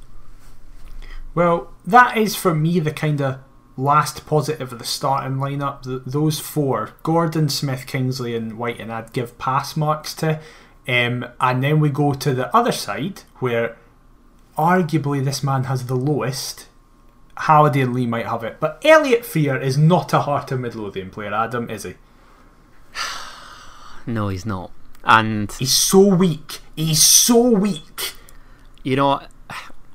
[1.39, 3.39] Well, that is for me the kind of
[3.78, 5.84] last positive of the starting lineup.
[5.84, 10.41] The, those four Gordon, Smith, Kingsley, and Wighton I'd give pass marks to.
[10.86, 13.78] Um, and then we go to the other side where
[14.58, 16.67] arguably this man has the lowest
[17.38, 18.60] Halliday and Lee might have it.
[18.60, 21.93] But Elliott Frear is not a Heart of Midlothian player, Adam, is he?
[24.06, 24.71] no, he's not.
[25.06, 26.60] And he's so weak.
[26.75, 28.15] He's so weak.
[28.84, 29.21] You know,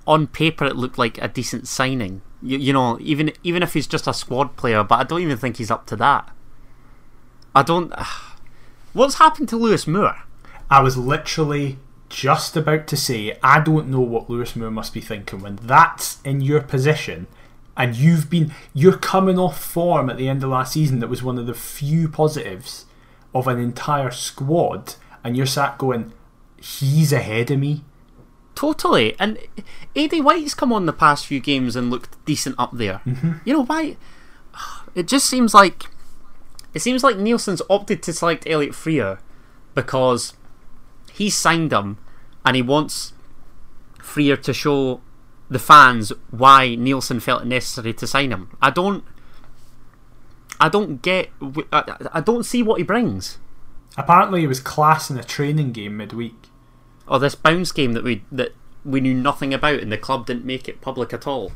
[0.06, 2.22] on paper it looked like a decent signing.
[2.42, 5.36] You, you know, even even if he's just a squad player, but I don't even
[5.36, 6.30] think he's up to that.
[7.54, 7.92] I don't.
[8.92, 10.22] What's happened to Lewis Moore?
[10.70, 15.00] I was literally just about to say, I don't know what Lewis Moore must be
[15.00, 17.26] thinking when that's in your position
[17.76, 21.22] and you've been you're coming off form at the end of last season that was
[21.22, 22.86] one of the few positives
[23.34, 26.12] of an entire squad and you're sat going
[26.60, 27.82] he's ahead of me
[28.54, 29.38] totally and
[29.96, 33.32] Aidy White's come on the past few games and looked decent up there mm-hmm.
[33.44, 33.96] you know why
[34.94, 35.84] it just seems like
[36.72, 39.18] it seems like Neilson's opted to select Elliott Frear
[39.74, 40.34] because
[41.12, 41.98] he's signed him
[42.44, 43.12] and he wants
[44.00, 45.00] Frear to show
[45.48, 48.56] the fans why Nielsen felt it necessary to sign him.
[48.60, 49.04] I don't.
[50.60, 51.30] I don't get.
[51.72, 53.38] I, I don't see what he brings.
[53.96, 56.48] Apparently, he was class in a training game midweek.
[57.06, 60.44] Oh, this bounce game that we that we knew nothing about, and the club didn't
[60.44, 61.52] make it public at all.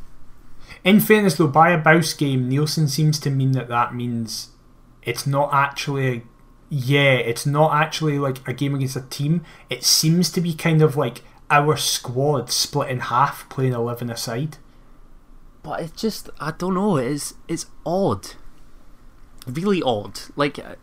[0.85, 4.51] In fairness, though, by a bounce game, Neilson seems to mean that that means
[5.03, 6.23] it's not actually a
[6.71, 9.45] yeah, it's not actually like a game against a team.
[9.71, 14.59] It seems to be kind of like our squad split in half, playing eleven aside.
[15.63, 16.97] But it's just I don't know.
[16.97, 18.35] It's it's odd,
[19.47, 20.21] really odd.
[20.37, 20.75] Like uh,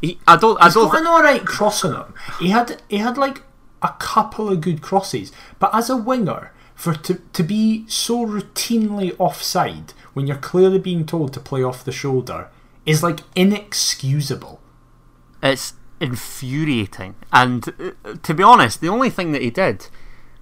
[0.00, 0.60] he, I don't.
[0.60, 0.90] I He's don't.
[0.90, 2.14] got an alright cross on him.
[2.38, 3.42] He had he had like
[3.82, 9.14] a couple of good crosses, but as a winger, for to to be so routinely
[9.18, 12.48] offside when you're clearly being told to play off the shoulder
[12.84, 14.60] is like inexcusable.
[15.42, 17.16] It's infuriating.
[17.32, 19.88] And uh, to be honest, the only thing that he did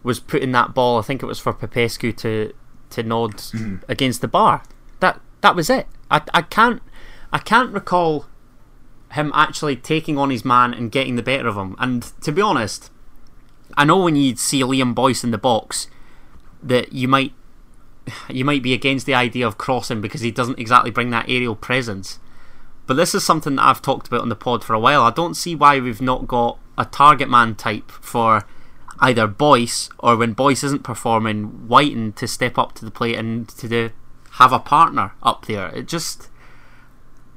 [0.03, 0.99] was put in that ball.
[0.99, 2.53] I think it was for Popescu to
[2.91, 3.83] to nod mm.
[3.89, 4.63] against the bar.
[5.01, 5.87] That that was it.
[6.11, 6.83] I I can't
[7.33, 8.27] I can't recall
[9.15, 11.77] him actually taking on his man and getting the better of him.
[11.79, 12.91] And to be honest,
[13.77, 15.89] I know when you see Liam Boyce in the box
[16.63, 17.33] that you might
[18.29, 21.57] you might be against the idea of crossing because he doesn't exactly bring that aerial
[21.57, 22.19] presence.
[22.87, 25.03] But this is something that I've talked about on the pod for a while.
[25.03, 28.45] I don't see why we've not got a target man type for
[29.01, 33.49] either Boyce or when Boyce isn't performing, Wighton to step up to the plate and
[33.49, 33.91] to do,
[34.33, 35.69] have a partner up there.
[35.69, 36.29] It just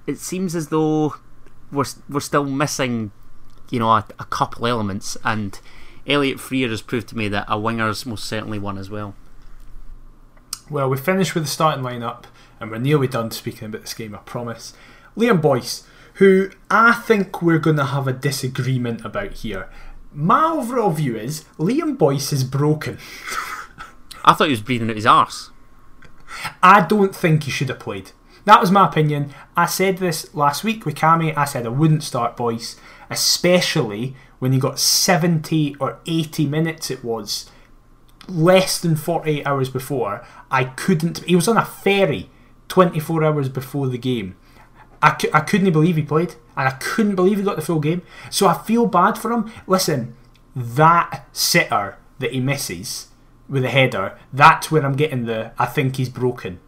[0.05, 1.15] it seems as though
[1.71, 3.11] we're we're still missing,
[3.69, 5.17] you know, a, a couple elements.
[5.23, 5.59] And
[6.05, 9.15] Elliott Frear has proved to me that a winger's most certainly one as well.
[10.69, 12.25] Well, we finished with the starting lineup,
[12.59, 14.73] and we're nearly done speaking about this game, I promise.
[15.15, 15.83] Liam Boyce,
[16.15, 19.69] who I think we're going to have a disagreement about here.
[20.13, 22.97] My overall view is Liam Boyce is broken.
[24.25, 25.51] I thought he was breathing out his arse.
[26.61, 28.11] I don't think he should have played.
[28.47, 29.33] That was my opinion.
[29.57, 31.35] I said this last week with Cammy.
[31.35, 32.77] I said I wouldn't start Boyce,
[33.09, 37.51] especially when he got 70 or 80 minutes, it was
[38.25, 40.25] less than 48 hours before.
[40.49, 41.25] I couldn't.
[41.25, 42.29] He was on a ferry
[42.69, 44.37] 24 hours before the game.
[45.01, 48.01] I, I couldn't believe he played, and I couldn't believe he got the full game.
[48.29, 49.51] So I feel bad for him.
[49.67, 50.15] Listen,
[50.55, 53.07] that sitter that he misses
[53.49, 56.61] with a header, that's where I'm getting the I think he's broken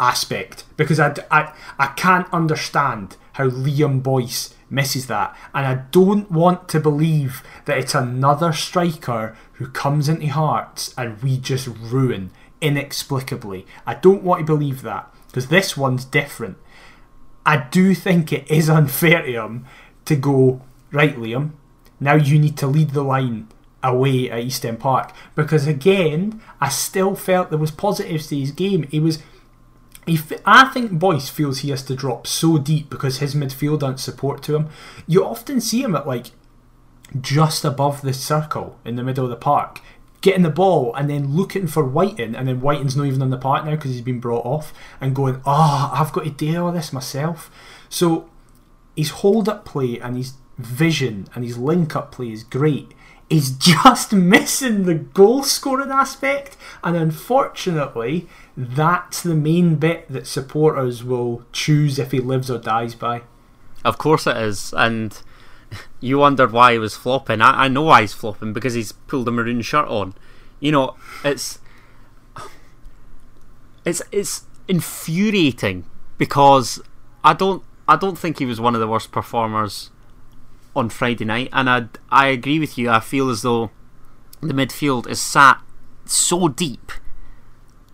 [0.00, 6.30] aspect because I, I, I can't understand how Liam Boyce misses that, and I don't
[6.30, 12.30] want to believe that it's another striker who comes into Hearts and we just ruin
[12.60, 13.66] inexplicably.
[13.86, 16.56] I don't want to believe that because this one's different.
[17.44, 19.66] I do think it is unfair to him
[20.04, 21.52] to go right, Liam.
[21.98, 23.48] Now you need to lead the line
[23.82, 28.52] away at East End Park because again, I still felt there was positives to his
[28.52, 28.84] game.
[28.84, 29.22] He was
[30.10, 34.00] he, I think Boyce feels he has to drop so deep because his midfield aren't
[34.00, 34.68] support to him.
[35.06, 36.32] You often see him at like
[37.20, 39.80] just above the circle in the middle of the park,
[40.20, 43.38] getting the ball and then looking for Wighton, and then Wighton's not even on the
[43.38, 46.74] park now because he's been brought off, and going, oh, I've got to deal with
[46.74, 47.50] this myself.
[47.88, 48.28] So
[48.96, 52.92] his hold up play and his vision and his link up play is great.
[53.30, 61.02] He's just missing the goal scoring aspect, and unfortunately, that's the main bit that supporters
[61.02, 63.22] will choose if he lives or dies by.
[63.84, 65.16] Of course it is, and
[66.00, 67.40] you wondered why he was flopping.
[67.40, 70.14] I, I know why he's flopping because he's pulled a maroon shirt on.
[70.58, 71.60] You know, it's
[73.84, 75.84] it's it's infuriating
[76.18, 76.82] because
[77.24, 79.90] I don't I don't think he was one of the worst performers
[80.74, 82.90] on Friday night, and I I agree with you.
[82.90, 83.70] I feel as though
[84.40, 85.60] the midfield is sat
[86.04, 86.92] so deep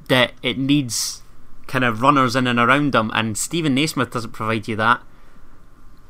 [0.09, 1.23] that it needs
[1.67, 5.03] kind of runners in and around them, and Steven Naismith doesn't provide you that.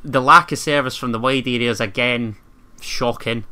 [0.05, 2.37] The lack of service from the wide areas again,
[2.81, 3.45] shocking.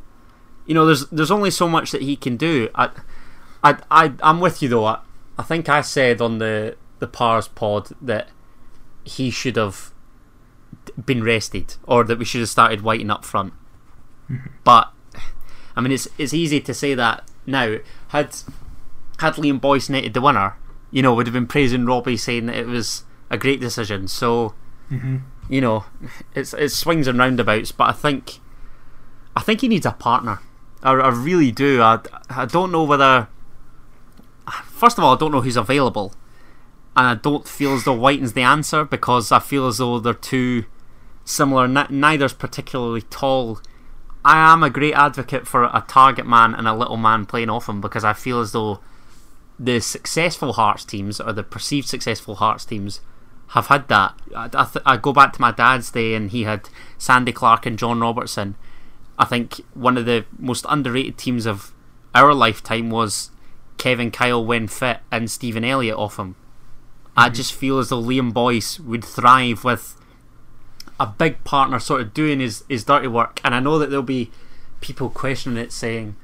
[0.67, 2.69] You know, there's there's only so much that he can do.
[2.75, 2.91] I,
[3.63, 4.85] I, I I'm with you though.
[4.85, 5.01] I,
[5.39, 8.29] I think I said on the the Pars pod that
[9.05, 9.93] he should have
[11.05, 13.53] been rested, or that we should have started Wighton up front.
[14.31, 14.49] Mm-hmm.
[14.65, 14.91] But
[15.77, 17.77] I mean, it's it's easy to say that now.
[18.09, 18.35] Had
[19.19, 20.57] had Liam Boyce netted the winner,
[20.91, 24.07] you know, would have been praising Robbie, saying that it was a great decision.
[24.09, 24.55] So,
[24.91, 25.19] mm-hmm.
[25.49, 25.85] you know,
[26.35, 27.73] it's it swings and roundabouts.
[27.73, 28.41] But I think,
[29.35, 30.41] I think he needs a partner.
[30.83, 31.83] I, I really do.
[31.83, 31.99] I,
[32.31, 33.29] I don't know whether.
[34.67, 36.15] First of all, I don't know who's available,
[36.97, 40.15] and I don't feel as though Wighton's the answer because I feel as though they're
[40.15, 40.65] too
[41.25, 41.65] similar.
[41.65, 43.61] N- neither's particularly tall.
[44.25, 47.69] I am a great advocate for a target man and a little man playing off
[47.69, 48.81] him because I feel as though
[49.59, 53.01] the successful Hearts teams or the perceived successful Hearts teams
[53.49, 54.15] have had that.
[54.35, 57.67] I, I, th- I, go back to my dad's day and he had Sandy Clark
[57.67, 58.57] and John Robertson.
[59.19, 61.73] I think one of the most underrated teams of
[62.15, 63.31] our lifetime was
[63.79, 66.37] Kevin Kyle when fit and Stephen Elliott off him.
[67.17, 70.01] I just feel as though Liam Boyce would thrive with
[70.99, 73.41] a big partner sort of doing his, his dirty work.
[73.45, 74.31] And I know that there'll be
[74.81, 76.17] people questioning it saying,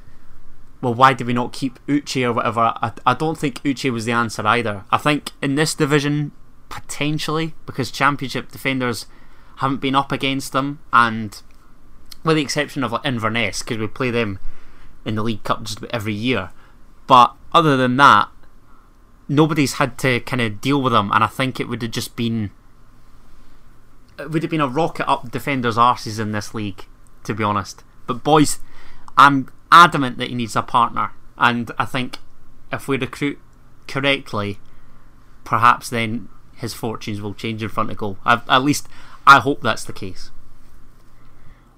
[0.80, 2.72] well, why did we not keep Uche or whatever?
[2.76, 4.84] I, I don't think Uche was the answer either.
[4.90, 6.32] I think in this division,
[6.68, 9.06] potentially, because Championship defenders
[9.56, 11.42] haven't been up against them, and
[12.24, 14.38] with the exception of like Inverness, because we play them
[15.04, 16.50] in the League Cup just about every year.
[17.06, 18.28] But other than that,
[19.30, 22.16] nobody's had to kind of deal with them, and I think it would have just
[22.16, 22.50] been.
[24.18, 26.84] It would have been a rocket up defenders' arses in this league,
[27.24, 27.82] to be honest.
[28.06, 28.58] But boys,
[29.16, 32.18] I'm adamant that he needs a partner, and I think
[32.72, 33.38] if we recruit
[33.86, 34.58] correctly,
[35.44, 38.18] perhaps then his fortunes will change in front of goal.
[38.24, 38.88] I've, at least
[39.26, 40.30] I hope that's the case.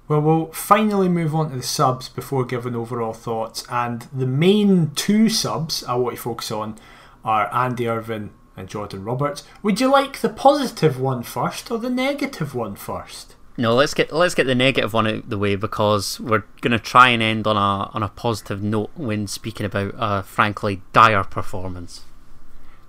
[0.07, 3.65] Well, we'll finally move on to the subs before giving overall thoughts.
[3.69, 6.77] And the main two subs I want to focus on
[7.23, 9.43] are Andy Irvine and Jordan Roberts.
[9.61, 13.35] Would you like the positive one first or the negative one first?
[13.55, 16.71] No, let's get let's get the negative one out of the way because we're going
[16.71, 20.81] to try and end on a on a positive note when speaking about a frankly
[20.91, 22.01] dire performance.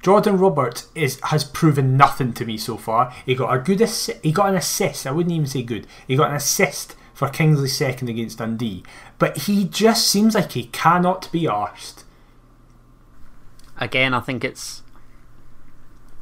[0.02, 3.12] Jordan Roberts is has proven nothing to me so far.
[3.26, 5.06] He got a good assi- he got an assist.
[5.06, 5.86] I wouldn't even say good.
[6.06, 8.84] He got an assist for Kingsley's second against Dundee,
[9.18, 12.03] but he just seems like he cannot be arsed.
[13.78, 14.82] Again, I think it's.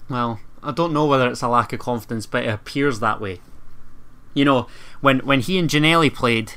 [0.09, 3.41] Well, I don't know whether it's a lack of confidence, but it appears that way.
[4.35, 4.67] You know,
[5.01, 6.55] when, when he and Ginnelly played,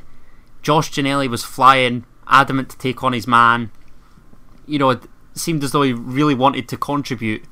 [0.62, 3.72] Josh Ginnelly was flying, adamant to take on his man.
[4.66, 7.44] You know, it seemed as though he really wanted to contribute.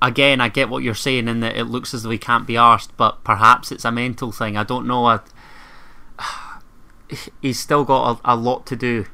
[0.00, 2.54] Again, I get what you're saying in that it looks as though he can't be
[2.54, 4.56] arsed, but perhaps it's a mental thing.
[4.56, 5.06] I don't know.
[5.06, 5.20] I,
[7.42, 9.06] he's still got a, a lot to do.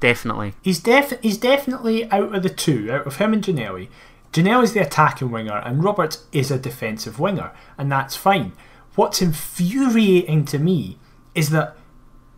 [0.00, 0.54] Definitely.
[0.62, 3.88] He's def he's definitely out of the two, out of him and Ginnelly.
[4.32, 8.52] Ginnelly's the attacking winger and Roberts is a defensive winger, and that's fine.
[8.94, 10.98] What's infuriating to me
[11.34, 11.76] is that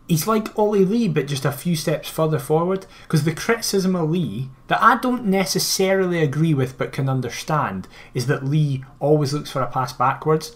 [0.07, 2.85] he's like Ollie Lee, but just a few steps further forward.
[3.03, 8.27] Because the criticism of Lee that I don't necessarily agree with but can understand is
[8.27, 10.55] that Lee always looks for a pass backwards.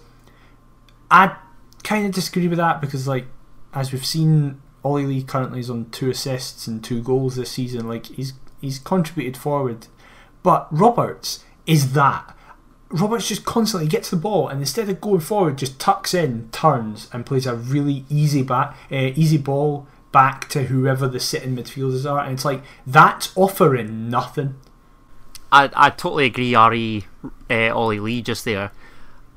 [1.10, 1.38] I
[1.84, 3.28] kind of disagree with that because, like,
[3.74, 7.88] as we've seen, Ollie Lee currently is on two assists and two goals this season.
[7.88, 9.88] Like, he's he's contributed forward,
[10.44, 12.32] but Roberts is that.
[12.90, 17.10] Roberts just constantly gets the ball and instead of going forward, just tucks in, turns,
[17.12, 22.10] and plays a really easy back, uh, easy ball back to whoever the sitting midfielders
[22.10, 24.54] are, and it's like that's offering nothing.
[25.52, 27.06] I I totally agree, Re
[27.50, 28.72] uh, Ollie Lee just there.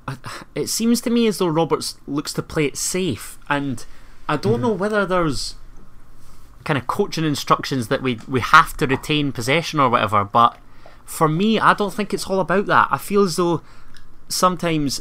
[0.55, 3.85] It seems to me as though Roberts looks to play it safe, and
[4.29, 4.63] I don't mm-hmm.
[4.63, 5.55] know whether there's
[6.65, 10.59] kind of coaching instructions that we we have to retain possession or whatever, but
[11.05, 12.89] for me, I don't think it's all about that.
[12.91, 13.63] I feel as though
[14.29, 15.01] sometimes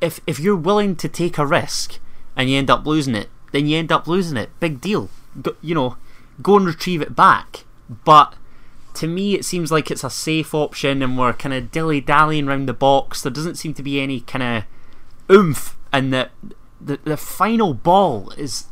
[0.00, 1.98] if if you're willing to take a risk
[2.36, 4.50] and you end up losing it, then you end up losing it.
[4.58, 5.10] Big deal.
[5.40, 5.96] Go, you know,
[6.42, 7.64] go and retrieve it back.
[8.04, 8.34] But
[8.94, 12.48] to me, it seems like it's a safe option, and we're kind of dilly dallying
[12.48, 13.20] around the box.
[13.20, 14.64] There doesn't seem to be any kind of
[15.30, 16.30] oomph, in the,
[16.84, 18.66] the the final ball is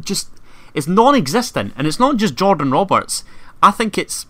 [0.00, 0.30] just
[0.74, 3.24] is non-existent, and it's not just Jordan Roberts.
[3.62, 4.26] I think it's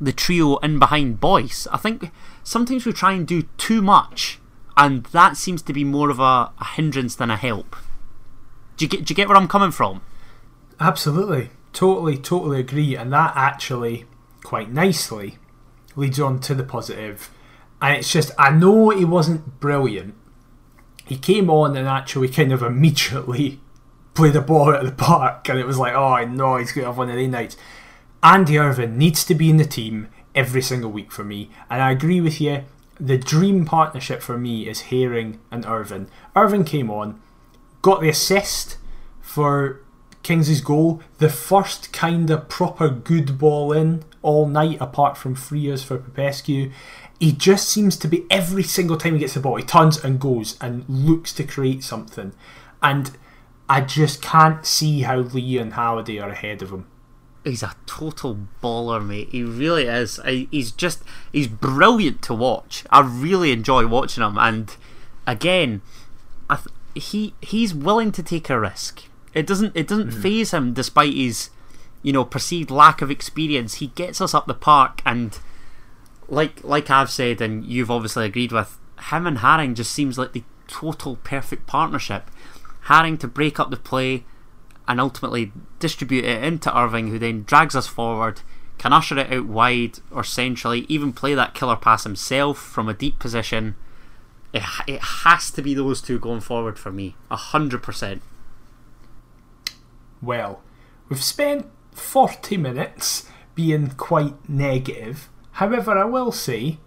[0.00, 1.66] the trio in behind Boyce.
[1.72, 2.10] I think
[2.42, 4.40] sometimes we try and do too much,
[4.76, 7.76] and that seems to be more of a, a hindrance than a help.
[8.76, 9.04] Do you get?
[9.04, 10.02] Do you get where I'm coming from?
[10.80, 14.06] Absolutely, totally, totally agree, and that actually
[14.42, 15.38] quite nicely
[15.94, 17.30] leads on to the positive.
[17.80, 20.14] And it's just, I know he wasn't brilliant.
[21.12, 23.60] He came on and actually kind of immediately
[24.14, 26.84] played the ball out of the park, and it was like, oh, know he's going
[26.84, 27.54] to have one of these nights.
[28.22, 31.50] Andy Irvine needs to be in the team every single week for me.
[31.68, 32.64] And I agree with you.
[32.98, 36.08] The dream partnership for me is Haring and Irvine.
[36.34, 37.20] Irvine came on,
[37.82, 38.78] got the assist
[39.20, 39.82] for
[40.22, 45.82] Kingsley's goal, the first kind of proper good ball in all night, apart from Frear's
[45.82, 46.70] for Popescu.
[47.22, 50.20] He just seems to be every single time he gets the ball, he turns and
[50.20, 52.32] goes and looks to create something.
[52.82, 53.16] And
[53.68, 56.86] I just can't see how Lee and Halliday are ahead of him
[57.44, 59.28] he's a total baller, mate.
[59.30, 60.20] He really is.
[60.24, 61.02] He's just
[61.32, 62.84] he's brilliant to watch.
[62.90, 64.74] I really enjoy watching him, and
[65.26, 65.82] again,
[66.48, 69.04] th- he he's willing to take a risk.
[69.34, 70.22] It doesn't it doesn't mm.
[70.22, 71.50] faze him despite his
[72.02, 73.74] you know perceived lack of experience.
[73.74, 75.38] He gets us up the park, and
[76.28, 78.78] like like I've said, and you've obviously agreed with
[79.10, 82.30] him and Haring just seems like the total perfect partnership.
[82.86, 84.24] Haring to break up the play
[84.88, 88.40] and ultimately distribute it into Irvine, who then drags us forward,
[88.78, 92.94] can usher it out wide or centrally, even play that killer pass himself from a
[92.94, 93.76] deep position.
[94.52, 98.20] It, it has to be those two going forward for me, 100%.
[100.20, 100.62] Well,
[101.08, 105.28] we've spent 40 minutes being quite negative.
[105.52, 106.78] However, I will say,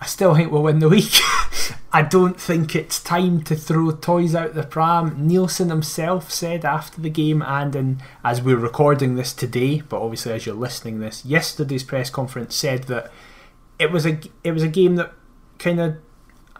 [0.00, 1.12] I still think we'll win the week.
[1.92, 5.26] I don't think it's time to throw toys out the pram.
[5.28, 10.32] Neilson himself said after the game, and in, as we're recording this today, but obviously
[10.32, 13.10] as you're listening this, yesterday's press conference said that
[13.78, 15.12] it was a it was a game that
[15.58, 15.96] kind of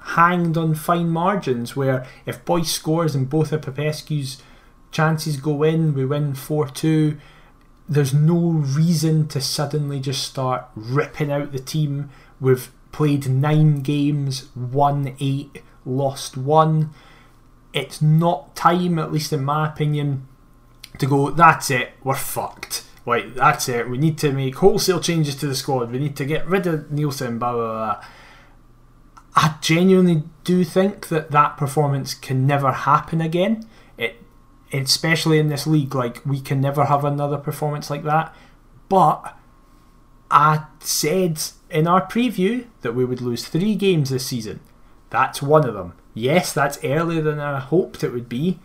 [0.01, 1.77] hanged on fine margins.
[1.77, 4.43] Where if Boyce scores and both of Popescu's
[4.91, 7.19] chances go in, we win four two.
[7.89, 12.11] There's no reason to suddenly just start ripping out the team
[12.41, 16.91] We've played nine games, won eight, lost one.
[17.73, 20.27] It's not time, at least in my opinion,
[20.99, 22.85] to go, that's it, we're fucked.
[23.05, 26.25] Like, that's it, we need to make wholesale changes to the squad, we need to
[26.25, 28.05] get rid of Neilson, blah, blah, blah.
[29.35, 33.69] I genuinely do think that that performance can never happen again.
[34.73, 38.35] Especially in this league, like, we can never have another performance like that.
[38.89, 39.37] But
[40.31, 41.41] I said
[41.71, 44.61] in our preview that we would lose three games this season.
[45.11, 45.95] That's one of them.
[46.15, 48.59] Yes, that's earlier than I hoped it would be,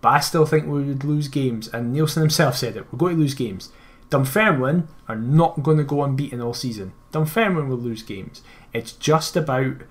[0.00, 1.68] but I still think we would lose games.
[1.68, 2.92] And Neilson himself said it.
[2.92, 3.70] We're going to lose games.
[4.08, 6.92] Dunfermline are not going to go unbeaten all season.
[7.12, 8.42] Dunfermline will lose games.
[8.72, 9.82] It's just about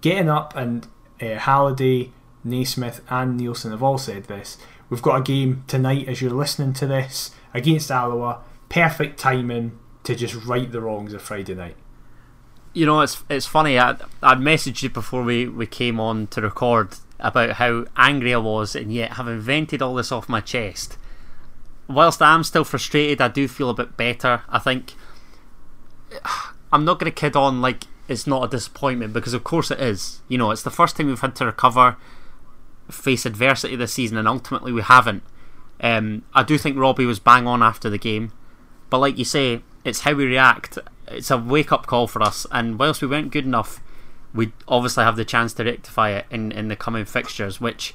[0.00, 0.86] getting up, and
[1.20, 2.12] uh, Halliday,
[2.44, 4.58] Naismith, and Neilson have all said this.
[4.88, 8.40] We've got a game tonight as you're listening to this against Alloa.
[8.68, 11.76] Perfect timing to just right the wrongs of Friday night.
[12.72, 13.78] You know, it's it's funny.
[13.78, 18.38] I I messaged you before we, we came on to record about how angry I
[18.38, 20.98] was, and yet having vented all this off my chest.
[21.88, 24.42] Whilst I'm still frustrated, I do feel a bit better.
[24.48, 24.94] I think
[26.72, 29.80] I'm not going to kid on like it's not a disappointment because, of course, it
[29.80, 30.20] is.
[30.28, 31.96] You know, it's the first time we've had to recover,
[32.90, 35.22] face adversity this season, and ultimately we haven't.
[35.80, 38.32] Um, I do think Robbie was bang on after the game,
[38.90, 40.78] but like you say, it's how we react.
[41.08, 43.80] It's a wake up call for us, and whilst we weren't good enough,
[44.34, 47.94] we obviously have the chance to rectify it in, in the coming fixtures, which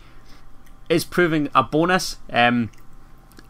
[0.90, 2.18] is proving a bonus.
[2.30, 2.72] Um,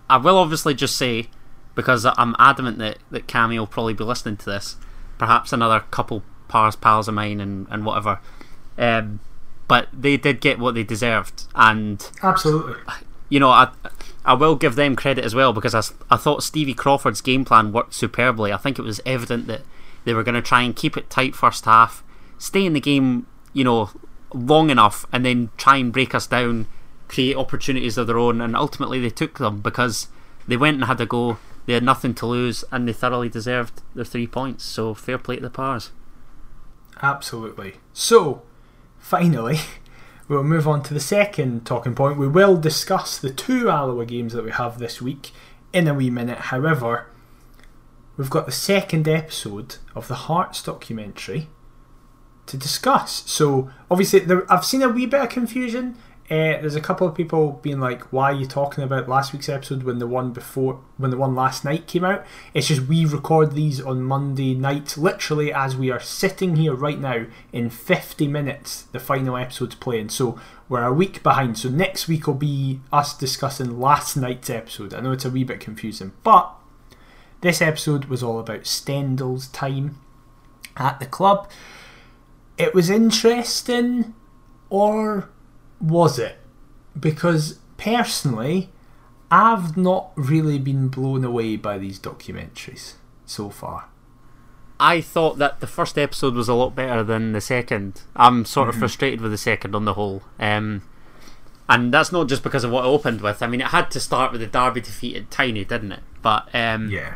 [0.10, 1.30] I will obviously just say,
[1.76, 4.76] because I'm adamant that, that Cammy will probably be listening to this,
[5.18, 8.20] perhaps another couple pars pals of mine and, and whatever.
[8.78, 9.22] Um,
[9.72, 12.76] but they did get what they deserved, and absolutely,
[13.30, 13.69] you know, I
[14.26, 15.82] I will give them credit as well because I,
[16.13, 18.51] I thought Stevie Crawford's game plan worked superbly.
[18.51, 19.61] I think it was evident that
[20.03, 22.03] they were going to try and keep it tight first half,
[22.38, 23.91] stay in the game, you know,
[24.34, 26.67] long enough, and then try and break us down,
[27.07, 30.09] create opportunities of their own, and ultimately they took them because
[30.49, 31.38] they went and had a go.
[31.65, 34.65] They had nothing to lose, and they thoroughly deserved their three points.
[34.65, 35.91] So fair play to the Pars.
[37.01, 37.76] Absolutely.
[37.93, 38.41] So,
[39.02, 39.60] finally,
[40.28, 42.18] we'll move on to the second talking point.
[42.18, 45.32] We will discuss the two Alloa games that we have this week
[45.74, 46.38] in a wee minute.
[46.38, 47.08] However,
[48.16, 51.49] we've got the second episode of the Hearts documentary
[52.45, 53.24] to discuss.
[53.30, 55.97] So, obviously, there, I've seen a wee bit of confusion
[56.32, 59.49] uh, there's a couple of people being like, "Why are you talking about last week's
[59.49, 63.05] episode when the one before, when the one last night came out?" It's just we
[63.05, 67.25] record these on Monday night, literally as we are sitting here right now.
[67.51, 71.57] In 50 minutes, the final episode's playing, so we're a week behind.
[71.57, 74.93] So next week will be us discussing last night's episode.
[74.93, 76.49] I know it's a wee bit confusing, but
[77.41, 79.99] this episode was all about Stendel's time
[80.77, 81.51] at the club.
[82.57, 84.13] It was interesting,
[84.69, 85.29] or
[85.82, 86.38] was it?
[86.99, 88.69] Because personally,
[89.29, 92.93] I've not really been blown away by these documentaries
[93.25, 93.86] so far.
[94.79, 98.01] I thought that the first episode was a lot better than the second.
[98.15, 98.79] I'm sort of mm-hmm.
[98.82, 100.23] frustrated with the second on the whole.
[100.39, 100.82] Um,
[101.69, 103.41] and that's not just because of what it opened with.
[103.41, 106.01] I mean, it had to start with the Derby defeated Tynie, didn't it?
[106.21, 107.15] But um, yeah,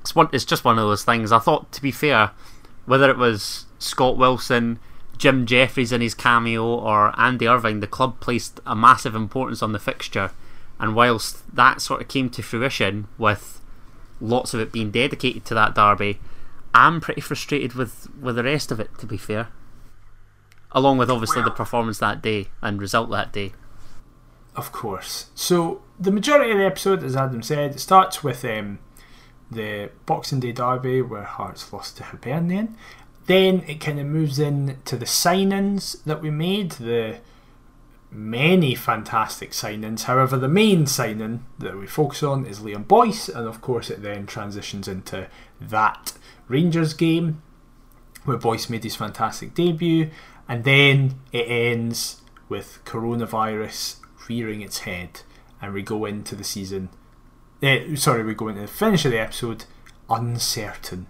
[0.00, 0.28] it's one.
[0.32, 1.30] It's just one of those things.
[1.32, 2.32] I thought, to be fair,
[2.86, 4.80] whether it was Scott Wilson,
[5.18, 9.72] Jim Jeffries in his cameo or Andy Irvine, the club placed a massive importance on
[9.72, 10.30] the fixture.
[10.78, 13.60] And whilst that sort of came to fruition with
[14.20, 16.18] lots of it being dedicated to that derby,
[16.74, 19.48] I'm pretty frustrated with, with the rest of it, to be fair.
[20.72, 23.52] Along with obviously well, the performance that day and result that day.
[24.54, 25.26] Of course.
[25.34, 28.78] So, the majority of the episode, as Adam said, it starts with um,
[29.50, 32.76] the Boxing Day derby where Hearts lost to Hibernian.
[33.26, 37.18] Then it kind of moves in to the signings that we made, the
[38.10, 40.04] many fantastic signings.
[40.04, 44.02] However, the main signing that we focus on is Liam Boyce, and of course, it
[44.02, 45.28] then transitions into
[45.60, 46.12] that
[46.48, 47.42] Rangers game
[48.24, 50.10] where Boyce made his fantastic debut,
[50.48, 53.96] and then it ends with coronavirus
[54.28, 55.20] rearing its head,
[55.60, 56.88] and we go into the season.
[57.62, 59.64] Uh, sorry, we go into the finish of the episode
[60.08, 61.06] uncertain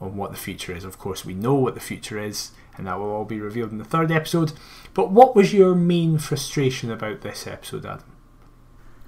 [0.00, 0.84] on what the future is.
[0.84, 3.78] Of course, we know what the future is, and that will all be revealed in
[3.78, 4.52] the third episode.
[4.94, 8.04] But what was your main frustration about this episode, Adam?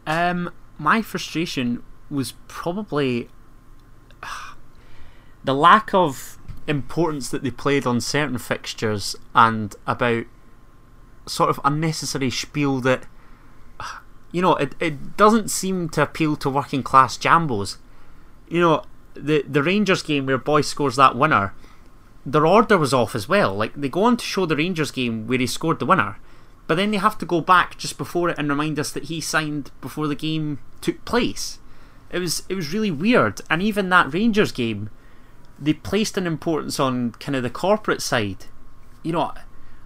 [0.06, 3.28] Um, my frustration was probably
[5.44, 10.24] the lack of importance that they played on certain fixtures and about
[11.26, 13.06] sort of unnecessary spiel that
[14.32, 17.78] you know it, it doesn't seem to appeal to working class jambos
[18.48, 18.82] you know
[19.14, 21.54] the the Rangers game where Boyce scores that winner,
[22.24, 23.54] their order was off as well.
[23.54, 26.18] Like they go on to show the Rangers game where he scored the winner,
[26.66, 29.20] but then they have to go back just before it and remind us that he
[29.20, 31.58] signed before the game took place.
[32.10, 34.90] It was it was really weird, and even that Rangers game,
[35.58, 38.46] they placed an importance on kind of the corporate side.
[39.02, 39.32] You know,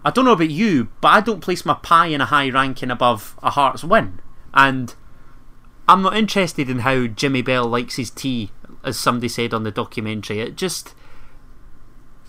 [0.04, 2.90] I don't know about you, but I don't place my pie in a high ranking
[2.90, 4.20] above a Hearts win,
[4.54, 4.94] and
[5.88, 8.50] I'm not interested in how Jimmy Bell likes his tea
[8.84, 10.40] as somebody said on the documentary.
[10.40, 10.94] It just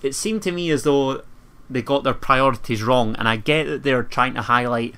[0.02, 1.24] it seemed to me as though
[1.70, 4.96] they got their priorities wrong, and I get that they're trying to highlight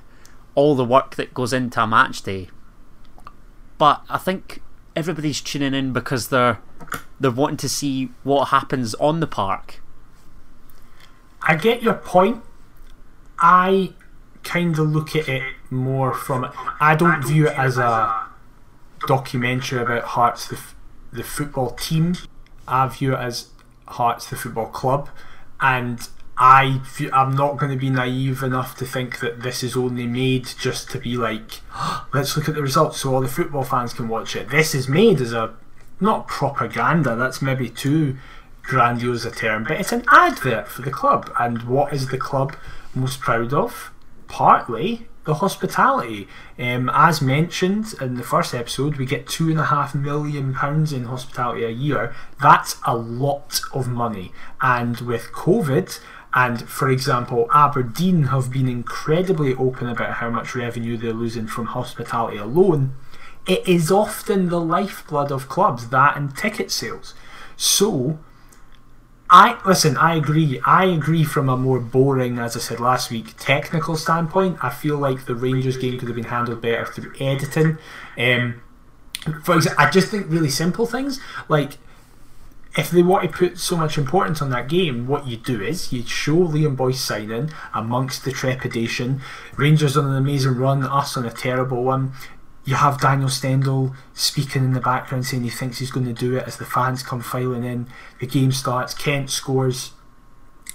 [0.54, 2.48] all the work that goes into a match day.
[3.78, 4.62] But I think
[4.94, 6.58] everybody's tuning in because they're
[7.20, 9.80] they're wanting to see what happens on the park.
[11.42, 12.42] I get your point.
[13.38, 13.92] I
[14.42, 16.50] kind of look at it more from.
[16.80, 18.26] I don't view it as a
[19.06, 20.58] documentary about Hearts, the,
[21.16, 22.16] the football team.
[22.68, 23.48] I view it as
[23.88, 25.08] Hearts, the football club,
[25.60, 26.08] and
[26.38, 26.80] I
[27.12, 30.90] I'm not going to be naive enough to think that this is only made just
[30.90, 31.60] to be like,
[32.12, 34.50] let's look at the results so all the football fans can watch it.
[34.50, 35.54] This is made as a
[36.00, 37.14] not propaganda.
[37.14, 38.16] That's maybe too
[38.62, 41.32] grandiose a term, but it's an advert for the club.
[41.38, 42.56] And what is the club
[42.94, 43.92] most proud of?
[44.26, 46.26] Partly the hospitality.
[46.58, 50.92] Um, as mentioned in the first episode, we get two and a half million pounds
[50.92, 52.14] in hospitality a year.
[52.40, 54.32] That's a lot of money.
[54.62, 56.00] And with COVID,
[56.32, 61.66] and for example, Aberdeen have been incredibly open about how much revenue they're losing from
[61.66, 62.94] hospitality alone.
[63.46, 67.14] It is often the lifeblood of clubs, that and ticket sales.
[67.56, 68.18] So,
[69.28, 69.96] I listen.
[69.96, 70.60] I agree.
[70.64, 74.58] I agree from a more boring, as I said last week, technical standpoint.
[74.62, 77.78] I feel like the Rangers game could have been handled better through editing.
[78.16, 78.62] Um,
[79.42, 81.18] for example, I just think really simple things
[81.48, 81.78] like
[82.76, 85.92] if they want to put so much importance on that game, what you do is
[85.92, 89.22] you show Liam Boyce signing amongst the trepidation.
[89.56, 92.12] Rangers on an amazing run, us on a terrible one
[92.66, 96.36] you have Daniel Stendel speaking in the background saying he thinks he's going to do
[96.36, 97.86] it as the fans come filing in.
[98.18, 99.92] The game starts, Kent scores,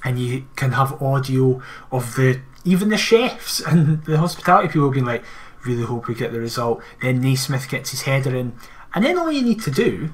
[0.03, 1.61] and you can have audio
[1.91, 5.23] of the even the chefs and the hospitality people being like,
[5.65, 6.81] really hope we get the result.
[7.01, 8.53] Then Naismith gets his header in,
[8.95, 10.13] and then all you need to do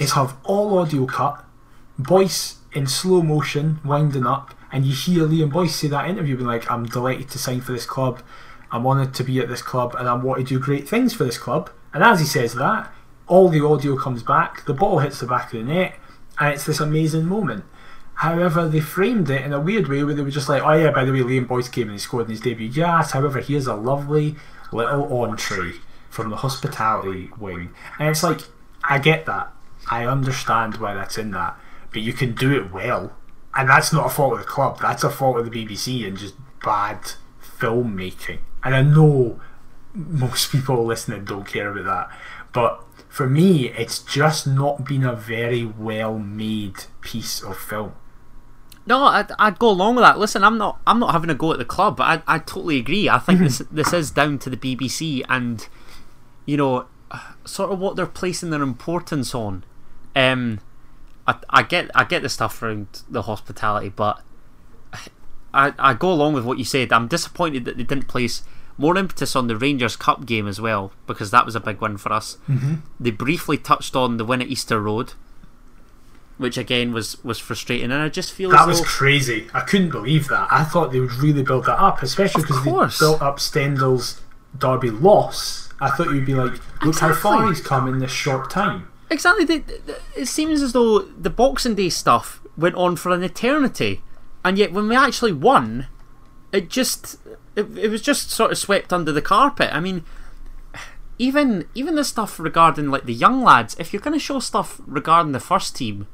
[0.00, 1.44] is have all audio cut,
[1.98, 6.48] Boyce in slow motion winding up, and you hear Liam Boyce say that interview being
[6.48, 8.22] like, I'm delighted to sign for this club.
[8.72, 11.24] I'm honoured to be at this club and I want to do great things for
[11.24, 11.70] this club.
[11.92, 12.90] And as he says that,
[13.26, 15.94] all the audio comes back, the ball hits the back of the net,
[16.40, 17.64] and it's this amazing moment.
[18.14, 20.90] However, they framed it in a weird way where they were just like, oh yeah,
[20.90, 22.68] by the way, Liam Boyce came and he scored in his debut.
[22.68, 24.36] Yes, however, here's a lovely
[24.72, 25.74] little entree
[26.08, 27.74] from the hospitality wing.
[27.98, 28.40] And it's like,
[28.84, 29.52] I get that.
[29.90, 31.58] I understand why that's in that.
[31.92, 33.12] But you can do it well.
[33.54, 36.16] And that's not a fault of the club, that's a fault of the BBC and
[36.16, 37.12] just bad
[37.42, 39.40] filmmaking and I know
[39.94, 42.18] most people listening don't care about that,
[42.52, 47.92] but for me, it's just not been a very well made piece of film.
[48.86, 50.18] No, I'd, I'd go along with that.
[50.18, 51.98] Listen, I'm not I'm not having a go at the club.
[51.98, 53.08] But I I totally agree.
[53.08, 55.68] I think this this is down to the BBC and
[56.46, 56.86] you know
[57.44, 59.64] sort of what they're placing their importance on.
[60.16, 60.60] Um,
[61.26, 64.22] I I get I get the stuff around the hospitality, but
[65.54, 66.92] I, I go along with what you said.
[66.92, 68.42] I'm disappointed that they didn't place
[68.78, 71.96] more impetus on the Rangers Cup game as well because that was a big win
[71.98, 72.38] for us.
[72.48, 72.74] Mm-hmm.
[72.98, 75.12] They briefly touched on the win at Easter Road,
[76.38, 78.86] which again was was frustrating, and I just feel that was though...
[78.86, 79.48] crazy.
[79.52, 80.48] I couldn't believe that.
[80.50, 84.20] I thought they would really build that up, especially because they built up Stendel's
[84.56, 85.72] Derby loss.
[85.80, 86.52] I thought you'd be like,
[86.84, 87.08] look exactly.
[87.08, 88.88] how far he's come in this short time.
[89.10, 89.64] Exactly.
[90.16, 94.00] It seems as though the Boxing Day stuff went on for an eternity
[94.44, 95.86] and yet when we actually won,
[96.52, 97.16] it just
[97.56, 99.70] it, it was just sort of swept under the carpet.
[99.72, 100.04] I mean,
[101.18, 104.80] even even the stuff regarding like the young lads, if you're going to show stuff
[104.86, 106.06] regarding the first team,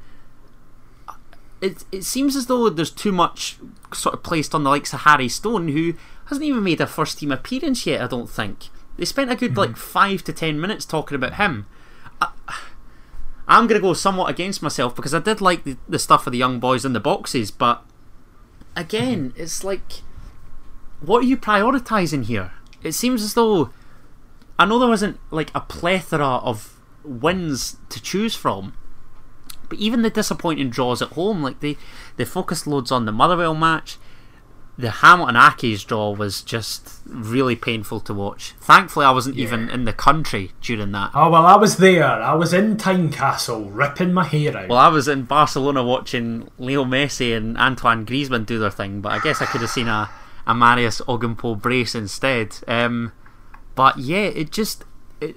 [1.60, 3.58] it it seems as though there's too much
[3.92, 5.94] sort of placed on the likes of Harry Stone, who
[6.26, 8.02] hasn't even made a first team appearance yet.
[8.02, 9.60] I don't think they spent a good mm-hmm.
[9.60, 11.66] like five to ten minutes talking about him.
[12.20, 12.30] I,
[13.46, 16.32] I'm going to go somewhat against myself because I did like the, the stuff of
[16.32, 17.82] the young boys in the boxes, but
[18.78, 20.02] again, it's like,
[21.00, 22.52] what are you prioritising here?
[22.82, 23.70] It seems as though
[24.58, 28.74] I know there wasn't like a plethora of wins to choose from,
[29.68, 31.76] but even the disappointing draws at home, like they
[32.16, 33.98] they focused loads on the Motherwell match
[34.78, 38.54] the Hamilton Accies draw was just really painful to watch.
[38.60, 39.44] Thankfully, I wasn't yeah.
[39.44, 41.10] even in the country during that.
[41.14, 42.04] Oh, well, I was there.
[42.04, 44.68] I was in Tynecastle, ripping my hair out.
[44.68, 49.10] Well, I was in Barcelona watching Leo Messi and Antoine Griezmann do their thing, but
[49.10, 50.08] I guess I could have seen a,
[50.46, 52.56] a Marios Ogkmpoe brace instead.
[52.68, 53.12] Um,
[53.74, 54.84] but yeah, it just.
[55.20, 55.36] It,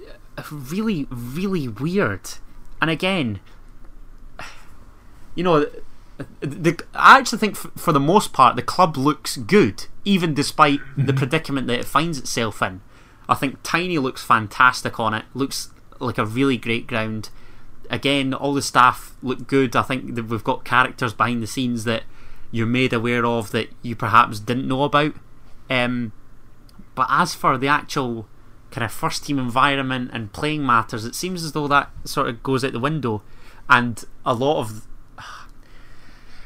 [0.50, 2.30] really, really weird.
[2.80, 3.40] And again,
[5.34, 5.66] you know
[6.40, 11.02] the, I actually think for the most part the club looks good, even despite the
[11.02, 11.16] mm-hmm.
[11.16, 12.80] predicament that it finds itself in.
[13.28, 15.24] I think Tynie looks fantastic on it.
[15.34, 15.70] Looks
[16.00, 17.30] like a really great ground.
[17.88, 19.76] Again, all the staff look good.
[19.76, 22.02] I think that we've got characters behind the scenes that
[22.50, 25.14] you're made aware of that you perhaps didn't know about.
[25.70, 26.12] Um,
[26.94, 28.26] But as for the actual
[28.70, 32.42] kind of first team environment and playing matters, it seems as though that sort of
[32.42, 33.22] goes out the window.
[33.68, 34.86] And a lot of.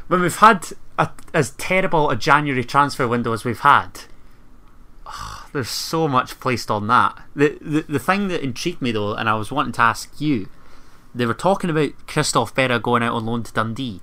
[0.09, 4.01] When we've had a, as terrible a January transfer window as we've had,
[5.53, 7.23] there's so much placed on that.
[7.35, 10.49] The, the the thing that intrigued me though, and I was wanting to ask you,
[11.15, 14.01] they were talking about Christophe Berra going out on loan to Dundee,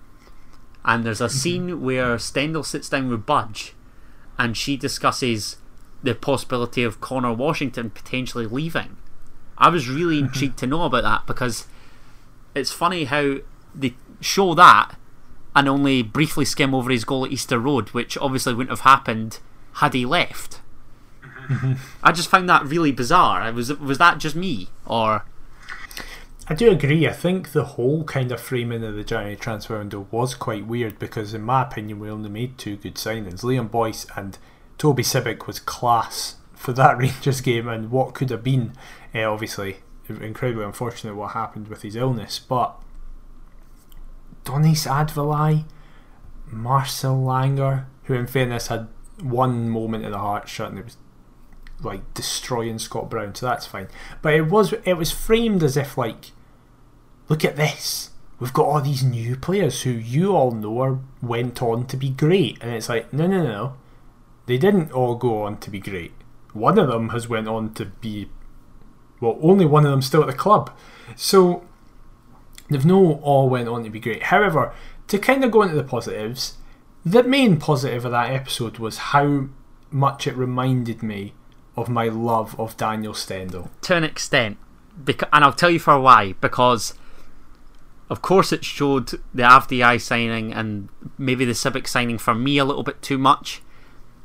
[0.84, 1.38] and there's a Mm-hmm.
[1.38, 3.74] scene where Stendel sits down with Budge,
[4.38, 5.58] and she discusses
[6.02, 8.98] the possibility of Conor Washington potentially leaving.
[9.58, 11.68] I was really intrigued to know about that because
[12.56, 13.38] it's funny how
[13.74, 14.96] they show that
[15.56, 19.40] and only briefly skim over his goal at Easter Road, which obviously wouldn't have happened
[19.74, 20.62] had he left.
[22.04, 23.52] I just found that really bizarre.
[23.52, 25.26] Was was that just me, or
[26.48, 27.08] I do agree.
[27.08, 31.00] I think the whole kind of framing of the January transfer window was quite weird
[31.00, 33.44] because, in my opinion, we only made two good signings.
[33.44, 34.38] Liam Boyce and
[34.78, 38.74] Toby Sibbick was class for that Rangers game and what could have been.
[39.16, 39.78] Uh, obviously,
[40.10, 42.76] incredibly unfortunate what happened with his illness, but
[44.44, 45.66] Donis Avdijaj,
[46.48, 48.88] Marcel Langer, who in fairness had
[49.22, 50.98] one moment in the heart shut and it was
[51.82, 53.88] like destroying Scott Brown, so that's fine.
[54.22, 56.32] But it was it was framed as if like,
[57.30, 58.12] look at this.
[58.40, 62.10] We've got all these new players who you all know are went on to be
[62.10, 63.74] great, and it's like no, no, no, no.
[64.46, 66.12] They didn't all go on to be great.
[66.54, 68.30] One of them has went on to be,
[69.22, 70.70] well, only one of them still at the club.
[71.16, 71.64] So
[72.74, 74.24] they've no all went on to be great.
[74.24, 74.74] However,
[75.08, 76.58] to kind of go into the positives,
[77.06, 79.48] the main positive of that episode was how
[79.92, 81.34] much it reminded me
[81.76, 83.70] of my love of Daniel Stendel.
[83.82, 84.58] to an extent?
[85.04, 86.34] Because, and I'll tell you for why.
[86.34, 86.94] Because,
[88.10, 92.66] of course, it showed the Avdi signing and maybe the Sibbick signing for me a
[92.66, 93.62] little bit too much.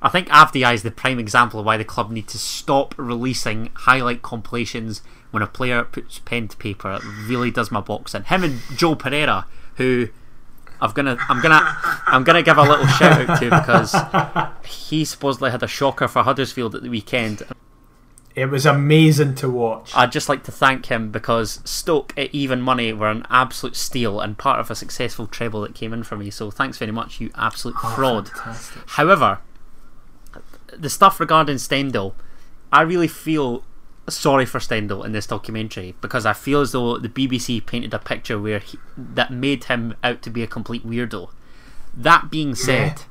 [0.01, 3.71] I think Avdi is the prime example of why the club need to stop releasing
[3.75, 6.93] highlight compilations when a player puts pen to paper.
[6.93, 8.25] It really does my box in.
[8.25, 10.09] Him and Joel Pereira, who
[10.81, 11.77] I'm gonna, I'm gonna,
[12.07, 13.95] I'm gonna give a little shout out to because
[14.65, 17.43] he supposedly had a shocker for Huddersfield at the weekend.
[18.35, 19.91] It was amazing to watch.
[19.97, 24.21] I'd just like to thank him because Stoke at even money were an absolute steal
[24.21, 26.31] and part of a successful treble that came in for me.
[26.31, 28.29] So thanks very much, you absolute oh, fraud.
[28.29, 28.83] fantastic.
[28.91, 29.41] However,
[30.77, 32.15] the stuff regarding Stendel,
[32.73, 33.65] I really feel
[34.09, 37.99] sorry for Stendel in this documentary because I feel as though the BBC painted a
[37.99, 41.31] picture where he, that made him out to be a complete weirdo.
[41.95, 43.03] That being said,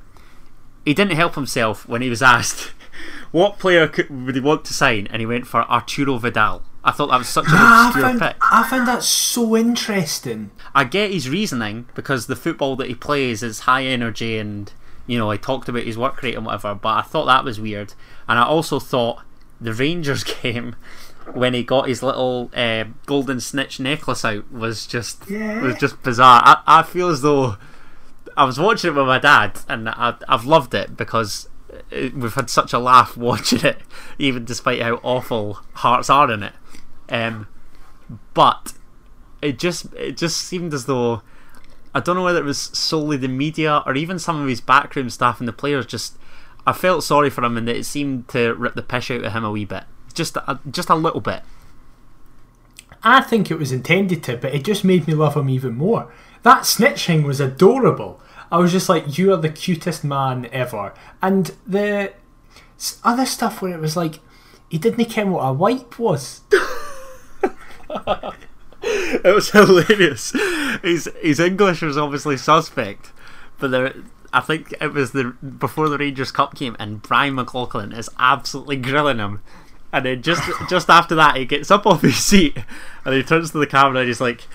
[0.86, 2.72] he didn't help himself when he was asked
[3.32, 6.64] what player could, would he want to sign, and he went for Arturo Vidal.
[6.84, 8.36] I thought that was such an Ah, I found, pick.
[8.40, 10.52] I found that so interesting.
[10.74, 14.72] I get his reasoning because the football that he plays is high energy and
[15.08, 17.60] you know, I talked about his work rate and whatever, but I thought that was
[17.60, 17.94] weird.
[18.28, 19.22] And I also thought
[19.60, 20.76] the Rangers game
[21.34, 25.62] when he got his little uh, golden snitch necklace out was just Yeah.
[25.62, 26.42] was just bizarre.
[26.46, 27.58] I, I feel as though
[28.38, 31.50] I was watching it with my dad and I, I've loved it because
[31.92, 33.80] it, we've had such a laugh watching it,
[34.18, 36.54] even despite how awful Hearts are in it.
[37.10, 37.48] Um,
[38.34, 38.74] but
[39.42, 41.22] it just it just seemed as though
[41.94, 45.10] I don't know whether it was solely the media or even some of his backroom
[45.10, 46.18] staff and the players just
[46.68, 49.34] I felt sorry for him and that it seemed to rip the piss out of
[49.34, 51.42] him a wee bit just a, just a little bit
[53.04, 56.12] I think it was intended to, but it just made me love him even more.
[56.44, 58.20] That snitching was adorable.
[58.52, 60.94] I was just like, you are the cutest man ever.
[61.22, 62.14] And the
[63.04, 64.20] other stuff where it was like,
[64.70, 66.42] he didn't care what a wipe was.
[68.82, 70.32] it was hilarious
[70.84, 73.12] his his English was obviously suspect
[73.60, 73.94] but there
[74.34, 78.78] I think it was the before the Rangers Cup game and Brian McLaughlin is absolutely
[78.78, 79.42] grilling him
[79.92, 82.58] and then just just after that he gets up off his seat
[83.06, 84.48] and he turns to the camera and he's like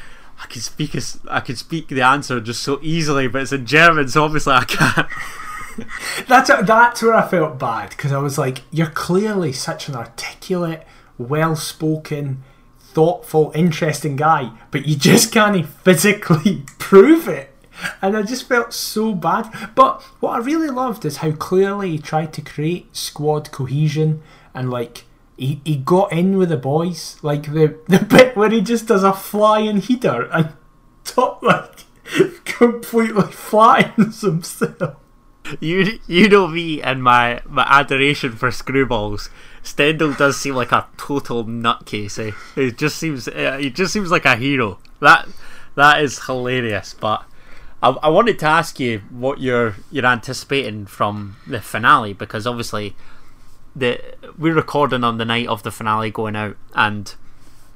[0.42, 3.66] I can speak as I can speak the answer just so easily but it's in
[3.66, 5.08] German so obviously I can't
[6.28, 10.86] That's that's where I felt bad because I was like, you're clearly such an articulate,
[11.18, 12.42] well-spoken,
[12.78, 17.51] thoughtful, interesting guy, but you just can't physically prove it.
[18.00, 19.70] And I just felt so bad.
[19.74, 24.22] But what I really loved is how clearly he tried to create squad cohesion
[24.54, 25.04] and like
[25.36, 27.18] he, he got in with the boys.
[27.22, 30.52] Like the the bit where he just does a flying heater and
[31.04, 31.84] top like
[32.44, 34.96] completely flattens himself.
[35.60, 39.28] You you know me and my, my adoration for screwballs.
[39.62, 42.18] Stendel does seem like a total nutcase.
[42.18, 42.32] Eh?
[42.54, 44.78] He just seems uh, he just seems like a hero.
[45.00, 45.28] That
[45.74, 46.94] that is hilarious.
[46.94, 47.24] But
[47.82, 52.94] I, I wanted to ask you what you're you're anticipating from the finale because obviously
[53.74, 54.00] the
[54.38, 57.14] we're recording on the night of the finale going out, and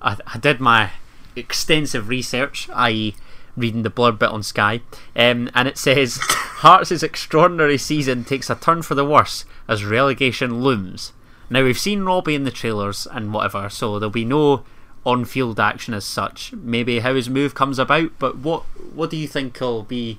[0.01, 0.91] I, I did my
[1.35, 3.15] extensive research, i.e.,
[3.57, 4.81] reading the blurb bit on Sky,
[5.15, 10.63] um, and it says Hearts' extraordinary season takes a turn for the worse as relegation
[10.63, 11.13] looms.
[11.49, 14.65] Now we've seen Robbie in the trailers and whatever, so there'll be no
[15.07, 16.53] on-field action as such.
[16.53, 20.19] Maybe how his move comes about, but what what do you think will be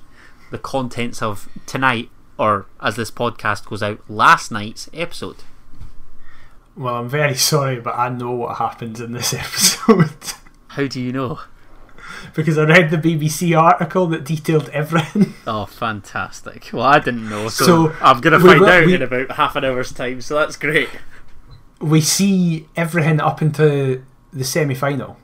[0.50, 2.08] the contents of tonight,
[2.38, 5.36] or as this podcast goes out, last night's episode?
[6.76, 10.10] Well, I'm very sorry, but I know what happens in this episode.
[10.68, 11.38] How do you know?
[12.34, 15.34] because I read the BBC article that detailed everything.
[15.46, 16.70] Oh, fantastic!
[16.72, 19.54] Well, I didn't know, so, So, I'm gonna find will- out we- in about half
[19.56, 20.20] an hour's time.
[20.20, 20.88] So that's great.
[21.80, 24.02] We see everything up into
[24.32, 25.16] the semi final.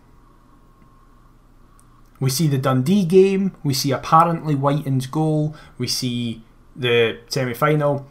[2.20, 6.42] We see the Dundee game, we see apparently Wighton's goal, we see
[6.74, 8.06] the semi final,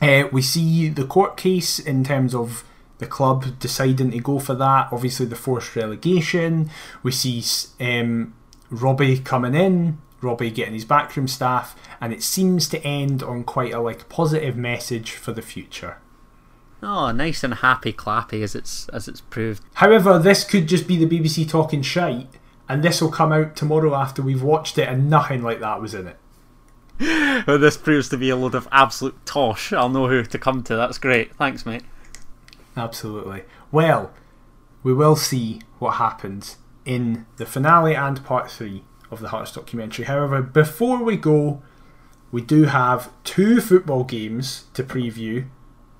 [0.00, 2.64] uh, we see the court case in terms of
[2.98, 6.70] the club deciding to go for that, obviously the forced relegation,
[7.02, 7.42] we see
[7.80, 8.34] um,
[8.70, 13.72] Robbie coming in, Robbie getting his backroom staff, and it seems to end on quite
[13.72, 15.98] a like positive message for the future.
[16.82, 19.62] Oh, nice and happy, clappy as it's as it's proved.
[19.74, 23.94] However, this could just be the BBC talking shite, and this will come out tomorrow
[23.94, 26.16] after we've watched it, and nothing like that was in it.
[27.44, 29.72] Well, this proves to be a load of absolute tosh.
[29.72, 30.76] I'll know who to come to.
[30.76, 31.34] That's great.
[31.34, 31.82] Thanks, mate.
[32.76, 33.42] Absolutely.
[33.72, 34.12] Well,
[34.84, 40.04] we will see what happens in the finale and part three of the Hearts documentary.
[40.04, 41.62] However, before we go,
[42.30, 45.46] we do have two football games to preview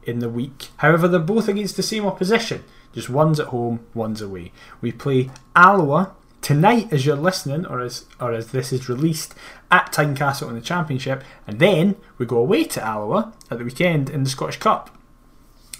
[0.04, 0.68] in the week.
[0.78, 2.64] However, they're both against the same opposition.
[2.92, 4.52] Just one's at home, one's away.
[4.80, 9.34] We play Alloa tonight as you're listening, or as or as this is released
[9.70, 14.10] at Tynecastle in the Championship, and then we go away to Alloa at the weekend
[14.10, 14.90] in the Scottish Cup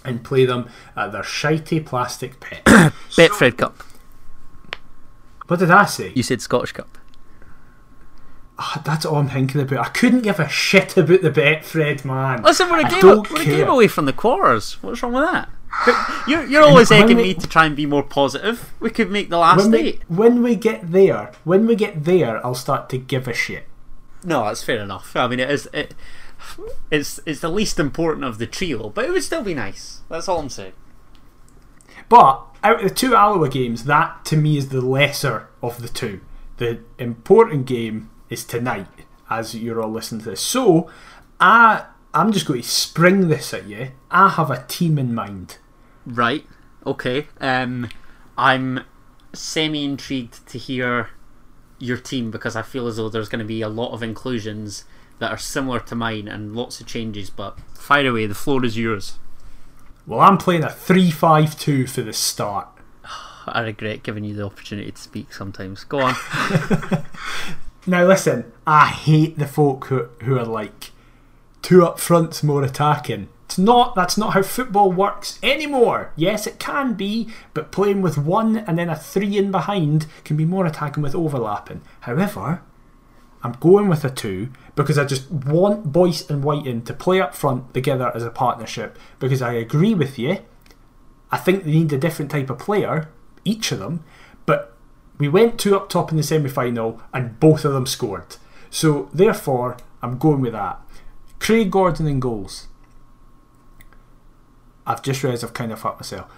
[0.04, 2.64] and play them at their shitey plastic pit.
[2.64, 3.82] Betfred Cup.
[5.46, 6.12] what did I say?
[6.14, 6.98] You said Scottish Cup.
[8.58, 9.86] Ah, that's all I'm thinking about.
[9.86, 12.42] I couldn't give a shit about the Betfred, man.
[12.42, 14.74] Listen, we're a game, we're a game away from the quarters.
[14.82, 15.48] What's wrong with that?
[15.86, 15.96] But
[16.28, 18.72] You're, you're always egging we- me to try and be more positive.
[18.78, 20.02] We could make the last when we, eight.
[20.06, 23.66] when we get there, when we get there, I'll start to give a shit.
[24.22, 25.16] No, that's fair enough.
[25.16, 25.68] I mean, it is.
[25.72, 25.94] It,
[26.90, 30.02] it's it's the least important of the trio, but it would still be nice.
[30.08, 30.74] That's all I'm saying.
[32.08, 35.88] But out of the two Alloa games, that to me is the lesser of the
[35.88, 36.20] two.
[36.58, 38.86] The important game is tonight,
[39.30, 40.40] as you're all listening to this.
[40.40, 40.90] So,
[41.40, 43.92] I I'm just going to spring this at you.
[44.10, 45.58] I have a team in mind.
[46.04, 46.46] Right.
[46.84, 47.26] Okay.
[47.40, 47.88] Um,
[48.36, 48.84] I'm
[49.32, 51.10] semi intrigued to hear
[51.78, 54.84] your team because I feel as though there's going to be a lot of inclusions
[55.20, 57.30] that are similar to mine and lots of changes.
[57.30, 58.26] But fire away.
[58.26, 59.18] The floor is yours.
[60.06, 62.68] Well, I'm playing a 3-5-2 for the start.
[63.46, 65.84] I regret giving you the opportunity to speak sometimes.
[65.84, 66.14] Go on.
[67.86, 70.92] Now listen, I hate the folk who, who are like
[71.62, 73.28] two up front's more attacking.
[73.46, 76.12] It's not that's not how football works anymore.
[76.16, 80.36] Yes, it can be, but playing with one and then a three in behind can
[80.36, 81.82] be more attacking with overlapping.
[82.00, 82.62] However,
[83.42, 87.34] I'm going with a two because I just want Boyce and Wighton to play up
[87.34, 90.38] front together as a partnership because I agree with you.
[91.30, 93.08] I think they need a different type of player,
[93.44, 94.04] each of them,
[94.46, 94.76] but
[95.18, 98.36] we went two up top in the semi final and both of them scored.
[98.70, 100.80] So therefore, I'm going with that.
[101.38, 102.68] Craig Gordon in goals.
[104.86, 106.30] I've just realised I've kind of fucked myself.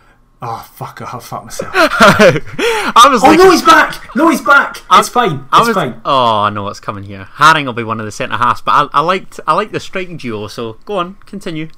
[0.42, 1.00] Oh fuck!
[1.00, 1.72] I have fucked myself.
[1.74, 4.14] I was oh like, no, he's back!
[4.14, 4.82] No, he's back!
[4.92, 5.46] It's fine.
[5.50, 6.02] I It's was, fine.
[6.04, 7.26] Oh, I know what's coming here.
[7.36, 9.80] Haring will be one of the centre halves, but I, I liked I liked the
[9.80, 10.48] striking duo.
[10.48, 11.68] So go on, continue.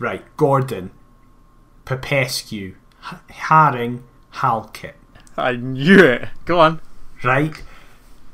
[0.00, 0.90] Right, Gordon,
[1.84, 2.74] Popescu,
[3.30, 4.02] Haring,
[4.34, 4.94] Halkett.
[5.36, 6.28] I knew it.
[6.44, 6.80] Go on.
[7.24, 7.62] Right,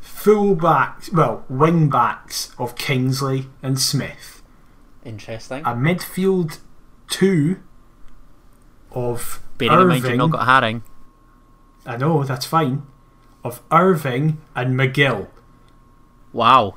[0.00, 4.42] full backs, well, wing backs of Kingsley and Smith.
[5.04, 5.62] Interesting.
[5.64, 6.58] A midfield
[7.08, 7.58] two
[8.92, 10.10] of Bearing in mind Irvine.
[10.10, 10.82] you've not got Haring.
[11.84, 12.82] I know that's fine.
[13.44, 15.28] Of Irvine and McGill.
[16.32, 16.74] Wow.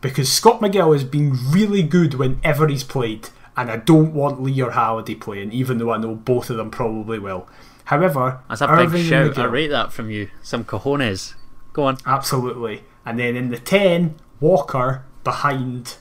[0.00, 4.60] because Scott McGill has been really good whenever he's played, and I don't want Lee
[4.60, 7.46] or Halliday playing, even though I know both of them probably will.
[7.84, 9.38] However, That's a Irvine big shout.
[9.38, 10.30] I rate that from you.
[10.42, 11.34] Some cojones.
[11.72, 11.98] Go on.
[12.06, 12.84] absolutely.
[13.04, 15.96] And then in the ten, Walker behind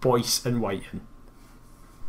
[0.00, 1.06] Boyce and Wighton.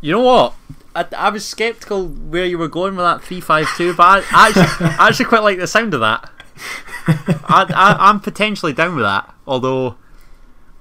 [0.02, 0.54] You know what?
[0.96, 4.18] I, I was sceptical where you were going with that three five two, but I,
[4.32, 6.30] I actually, I actually quite like the sound of that.
[7.08, 9.34] I, I, I'm potentially down with that.
[9.48, 9.96] Although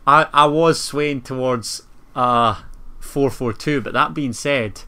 [0.07, 1.83] I I was swaying towards
[2.17, 2.63] uh
[2.99, 3.81] four four two.
[3.81, 4.83] But that being said,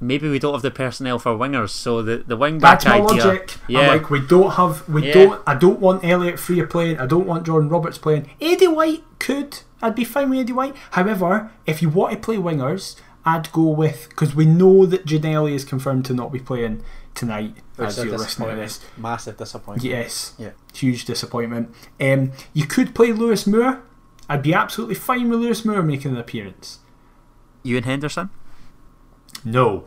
[0.00, 3.00] maybe we don't have the personnel for wingers, so the the wing back That's my
[3.00, 3.24] idea.
[3.24, 3.54] logic.
[3.68, 3.80] Yeah.
[3.80, 5.14] I'm like, we don't have, we Yeah.
[5.14, 5.42] don't.
[5.46, 6.98] I don't want Elliott Frear playing.
[6.98, 8.28] I don't want Jordan Roberts playing.
[8.40, 9.60] Eddie White could.
[9.82, 10.74] I'd be fine with Eddie White.
[10.92, 15.52] However, if you want to play wingers, I'd go with because we know that Ginnelly
[15.54, 16.82] is confirmed to not be playing
[17.14, 17.54] tonight.
[17.76, 19.84] Which as you're listening to this, Massive disappointment.
[19.90, 20.50] yes, Yeah.
[20.74, 21.74] huge disappointment.
[22.00, 23.82] Um, you could play Lewis Moore.
[24.28, 26.78] I'd be absolutely fine with Lewis Moore making an appearance.
[27.62, 28.30] Ewan Henderson?
[29.44, 29.84] No.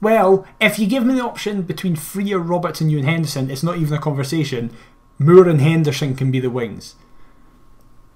[0.00, 3.78] Well, if you give me the option between Frear, Roberts, and Ewan Henderson, it's not
[3.78, 4.70] even a conversation.
[5.18, 6.96] Moore and Henderson can be the wings.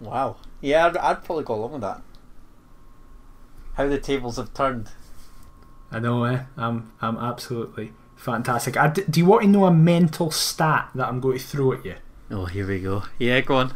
[0.01, 0.37] Wow.
[0.61, 2.03] Yeah, I'd, I'd probably go along with that.
[3.75, 4.91] How the tables have turned.
[5.91, 6.43] I know, eh?
[6.57, 8.77] I'm, I'm absolutely fantastic.
[8.77, 11.73] I d do you want to know a mental stat that I'm going to throw
[11.73, 11.95] at you?
[12.31, 13.05] Oh, here we go.
[13.19, 13.75] Yeah, go on.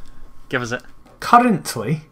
[0.49, 0.83] Give us it.
[1.21, 2.03] Currently,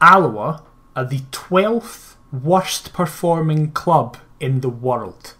[0.00, 0.62] Alloa
[0.94, 5.34] are the 12th worst performing club in the world.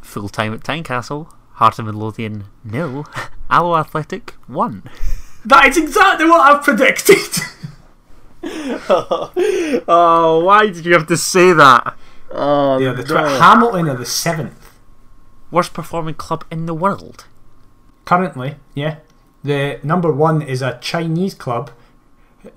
[0.00, 1.30] Full time at Tynecastle.
[1.54, 3.04] Heart of Midlothian nil.
[3.50, 4.82] Alloa Athletic one.
[5.44, 7.16] That is exactly what I've predicted!
[9.90, 11.96] Oh, why did you have to say that?
[12.30, 14.52] Oh, yeah, the tw- Hamilton are the 7th.
[15.50, 17.24] worst performing club in the world.
[18.04, 18.96] currently, yeah.
[19.42, 21.70] The number one is a Chinese club,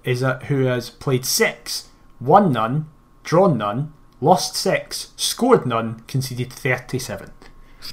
[0.03, 1.87] is a, who has played six,
[2.21, 2.89] won none,
[3.23, 3.91] drawn none,
[4.21, 7.31] lost six, scored none, conceded thirty-seven.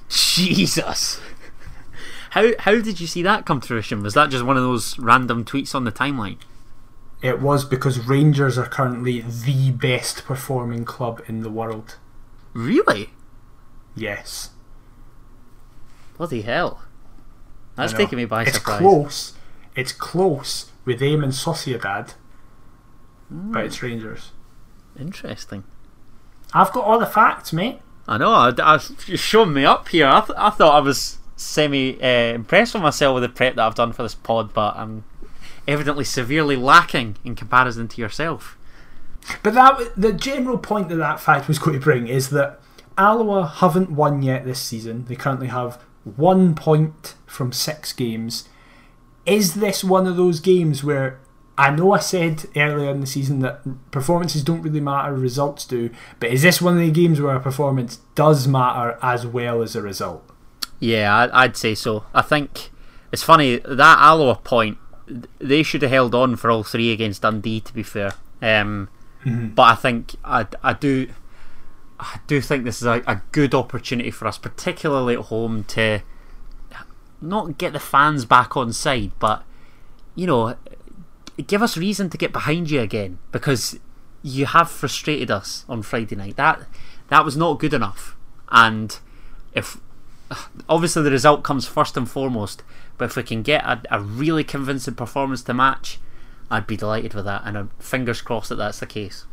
[0.09, 1.21] Jesus.
[2.31, 4.03] How how did you see that come to fruition?
[4.03, 6.39] Was that just one of those random tweets on the timeline?
[7.23, 11.97] It was because Rangers are currently the best performing club in the world.
[12.53, 13.11] Really?
[13.97, 14.51] Yes,
[16.17, 16.83] Bloody hell.
[17.77, 18.81] That's taking me by it's surprise.
[18.81, 19.33] close.
[19.77, 22.15] It's close with them and Sociedad,
[23.29, 23.53] Hmm.
[23.53, 24.33] but it's Rangers.
[24.99, 25.65] Interesting.
[26.53, 27.81] I've got all the facts, mate.
[28.07, 28.33] I know.
[28.33, 30.07] I, I, you're showing me up here.
[30.07, 33.67] I, th- I thought I was semi uh, impressed with myself with the prep that
[33.67, 35.05] I've done for this pod, but I'm
[35.67, 38.57] evidently severely lacking in comparison to yourself.
[39.43, 42.61] But that the general point that that fact was going to bring is that
[42.97, 45.05] Alloa haven't won yet this season.
[45.05, 48.49] They currently have one point from six games.
[49.27, 51.21] Is this one of those games where
[51.59, 55.91] I know I said earlier in the season that performances don't really matter, results do,
[56.21, 59.75] but is this one of the games where a performance does matter as well as
[59.75, 60.25] a result?
[60.79, 62.05] Yeah, I'd say so.
[62.15, 62.71] I think
[63.11, 64.79] it's funny that Alloa point.
[65.39, 67.61] They should have held on for all three against Dundee.
[67.61, 68.89] To be fair, um,
[69.25, 71.09] but I think I, I do.
[71.99, 76.03] I do think this is a, a good opportunity for us, particularly at home, to
[77.21, 79.43] not get the fans back on side, but
[80.15, 80.55] you know,
[81.47, 83.79] give us reason to get behind you again because
[84.23, 86.37] you have frustrated us on Friday night.
[86.37, 86.63] That
[87.09, 88.17] that was not good enough,
[88.51, 88.99] and
[89.55, 89.79] if
[90.69, 92.63] obviously the result comes first and foremost,
[92.99, 95.99] but if we can get a, a really convincing performance to match,
[96.51, 99.25] I'd be delighted with that, and uh, fingers crossed that that's the case.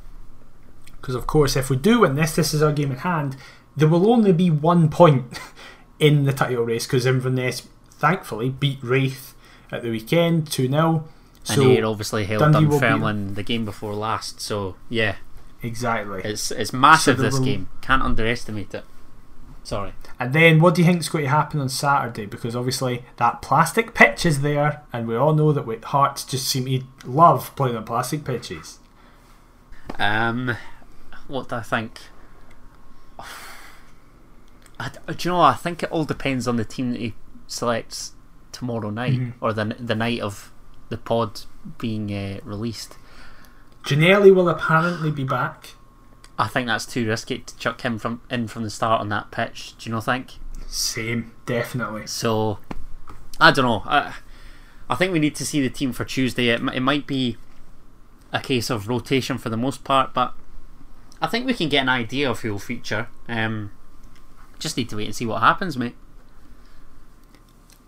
[1.01, 3.37] Because of course, if we do win this, this is our game in hand.
[3.75, 5.39] There will only be one point
[5.99, 9.33] in the title race because Inverness, thankfully, beat Raith
[9.71, 11.07] at the weekend two 0
[11.49, 15.15] And he obviously held Dundee will beat Dunfermline the game before last, so yeah,
[15.61, 16.21] exactly.
[16.23, 17.69] it's it's massive So this will- game.
[17.81, 18.83] Can't underestimate it.
[19.63, 19.93] Sorry.
[20.19, 22.25] And then, what do you think is going to happen on Saturday?
[22.27, 26.47] Because obviously that plastic pitch is there, and we all know that we, Hearts just
[26.47, 28.77] seem to love playing on plastic pitches.
[29.97, 30.55] Um,
[31.27, 31.99] what do I think?
[34.79, 35.41] I, do you know?
[35.41, 37.13] I think it all depends on the team that he
[37.47, 38.11] selects
[38.51, 39.33] tomorrow night Mhm.
[39.41, 40.51] or the the night of
[40.89, 41.41] the pod
[41.77, 42.97] being uh, released.
[43.83, 45.71] Ginnelly will apparently be back.
[46.37, 49.31] I think that's too risky to chuck him from in from the start on that
[49.31, 49.75] pitch.
[49.77, 50.33] Do you not think?
[50.67, 52.07] Same, definitely.
[52.07, 52.59] So
[53.39, 53.83] I don't know.
[53.85, 54.15] I,
[54.89, 56.49] I think we need to see the team for Tuesday.
[56.49, 57.37] It, it might be
[58.31, 60.33] a case of rotation for the most part, but
[61.21, 63.07] I think we can get an idea of who will feature.
[63.27, 63.71] Um,
[64.59, 65.95] just need to wait and see what happens, mate.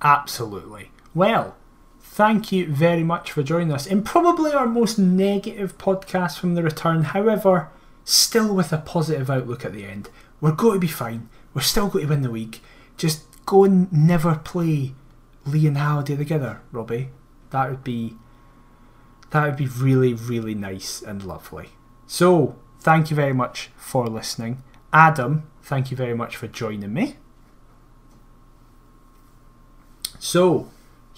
[0.02, 0.92] Absolutely.
[1.14, 1.58] Well,
[2.18, 6.64] thank you very much for joining us in probably our most negative podcast from the
[6.64, 7.04] return.
[7.04, 7.70] However,
[8.06, 10.10] still with a positive outlook at the end.
[10.42, 11.30] We're going to be fine.
[11.54, 12.60] We're still going to win the league.
[12.98, 14.96] Just go and never play
[15.46, 17.10] Lee and Halliday together, Robbie.
[17.52, 18.16] That would be
[19.30, 21.70] that would be really, really nice and lovely.
[22.08, 24.64] So, thank you very much for listening.
[24.92, 27.18] Adam, thank you very much for joining me.
[30.18, 30.72] So,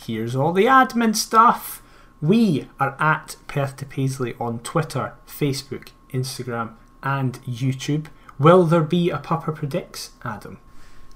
[0.06, 1.82] here's all the admin stuff.
[2.22, 8.08] We are at Perth to Paisley on Twitter, Facebook, Instagram, and YouTube.
[8.38, 10.60] Will there be a Pupper Predicts, Adam?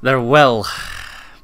[0.02, 0.66] There will.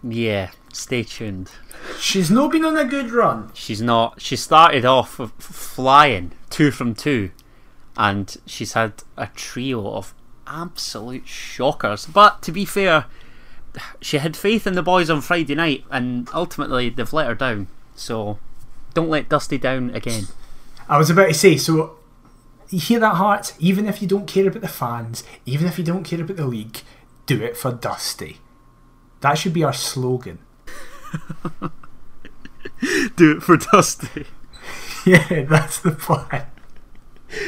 [0.03, 1.51] Yeah, stay tuned.
[1.97, 3.51] She's not been on a good run.
[3.53, 4.21] She's not.
[4.21, 7.31] She started off flying two from two,
[7.97, 10.13] and she's had a trio of
[10.47, 12.05] absolute shockers.
[12.05, 13.05] But to be fair,
[14.01, 17.67] she had faith in the boys on Friday night, and ultimately they've let her down.
[17.95, 18.39] So
[18.93, 20.25] don't let Dusty down again.
[20.87, 21.97] I was about to say, so
[22.69, 23.53] you hear that, Heart?
[23.59, 26.47] Even if you don't care about the fans, even if you don't care about the
[26.47, 26.81] league,
[27.25, 28.37] do it for Dusty.
[29.21, 30.39] That should be our slogan.
[33.15, 34.25] Do it for Dusty.
[35.05, 36.45] Yeah, that's the plan.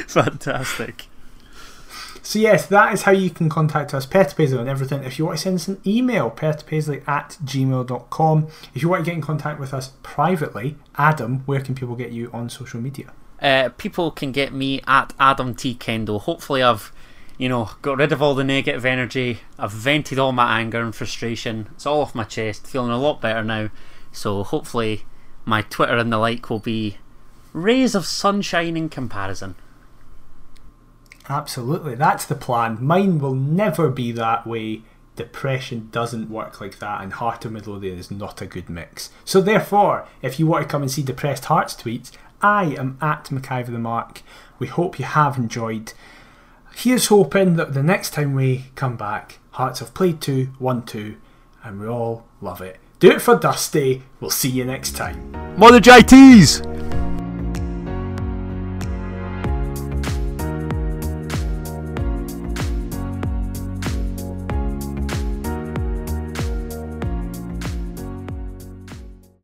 [0.07, 1.07] Fantastic.
[2.31, 5.03] So yes, that is how you can contact us, to Paisley on everything.
[5.03, 8.47] If you want to send us an email, perthtopaisley at gmail.com.
[8.73, 12.13] If you want to get in contact with us privately, Adam, where can people get
[12.13, 13.11] you on social media?
[13.41, 16.21] Uh, people can get me at Adam T Kendo.
[16.21, 16.93] Hopefully, I've
[17.37, 19.41] you know got rid of all the negative energy.
[19.59, 21.67] I've vented all my anger and frustration.
[21.73, 22.65] It's all off my chest.
[22.65, 23.71] Feeling a lot better now.
[24.13, 25.03] So hopefully,
[25.43, 26.95] my Twitter and the like will be
[27.51, 29.55] rays of sunshine in comparison.
[31.31, 32.77] Absolutely, that's the plan.
[32.81, 34.81] Mine will never be that way.
[35.15, 39.11] Depression doesn't work like that, and Heart of Midlothian is not a good mix.
[39.23, 42.11] So, therefore, if you want to come and see Depressed Hearts tweets,
[42.41, 44.23] I am at McIver the Mark.
[44.59, 45.93] We hope you have enjoyed.
[46.75, 51.15] Here's hoping that the next time we come back, Hearts have played 2, 1 2,
[51.63, 52.77] and we all love it.
[52.99, 54.03] Do it for Dusty.
[54.19, 55.31] We'll see you next time.
[55.57, 57.20] Mother JTs!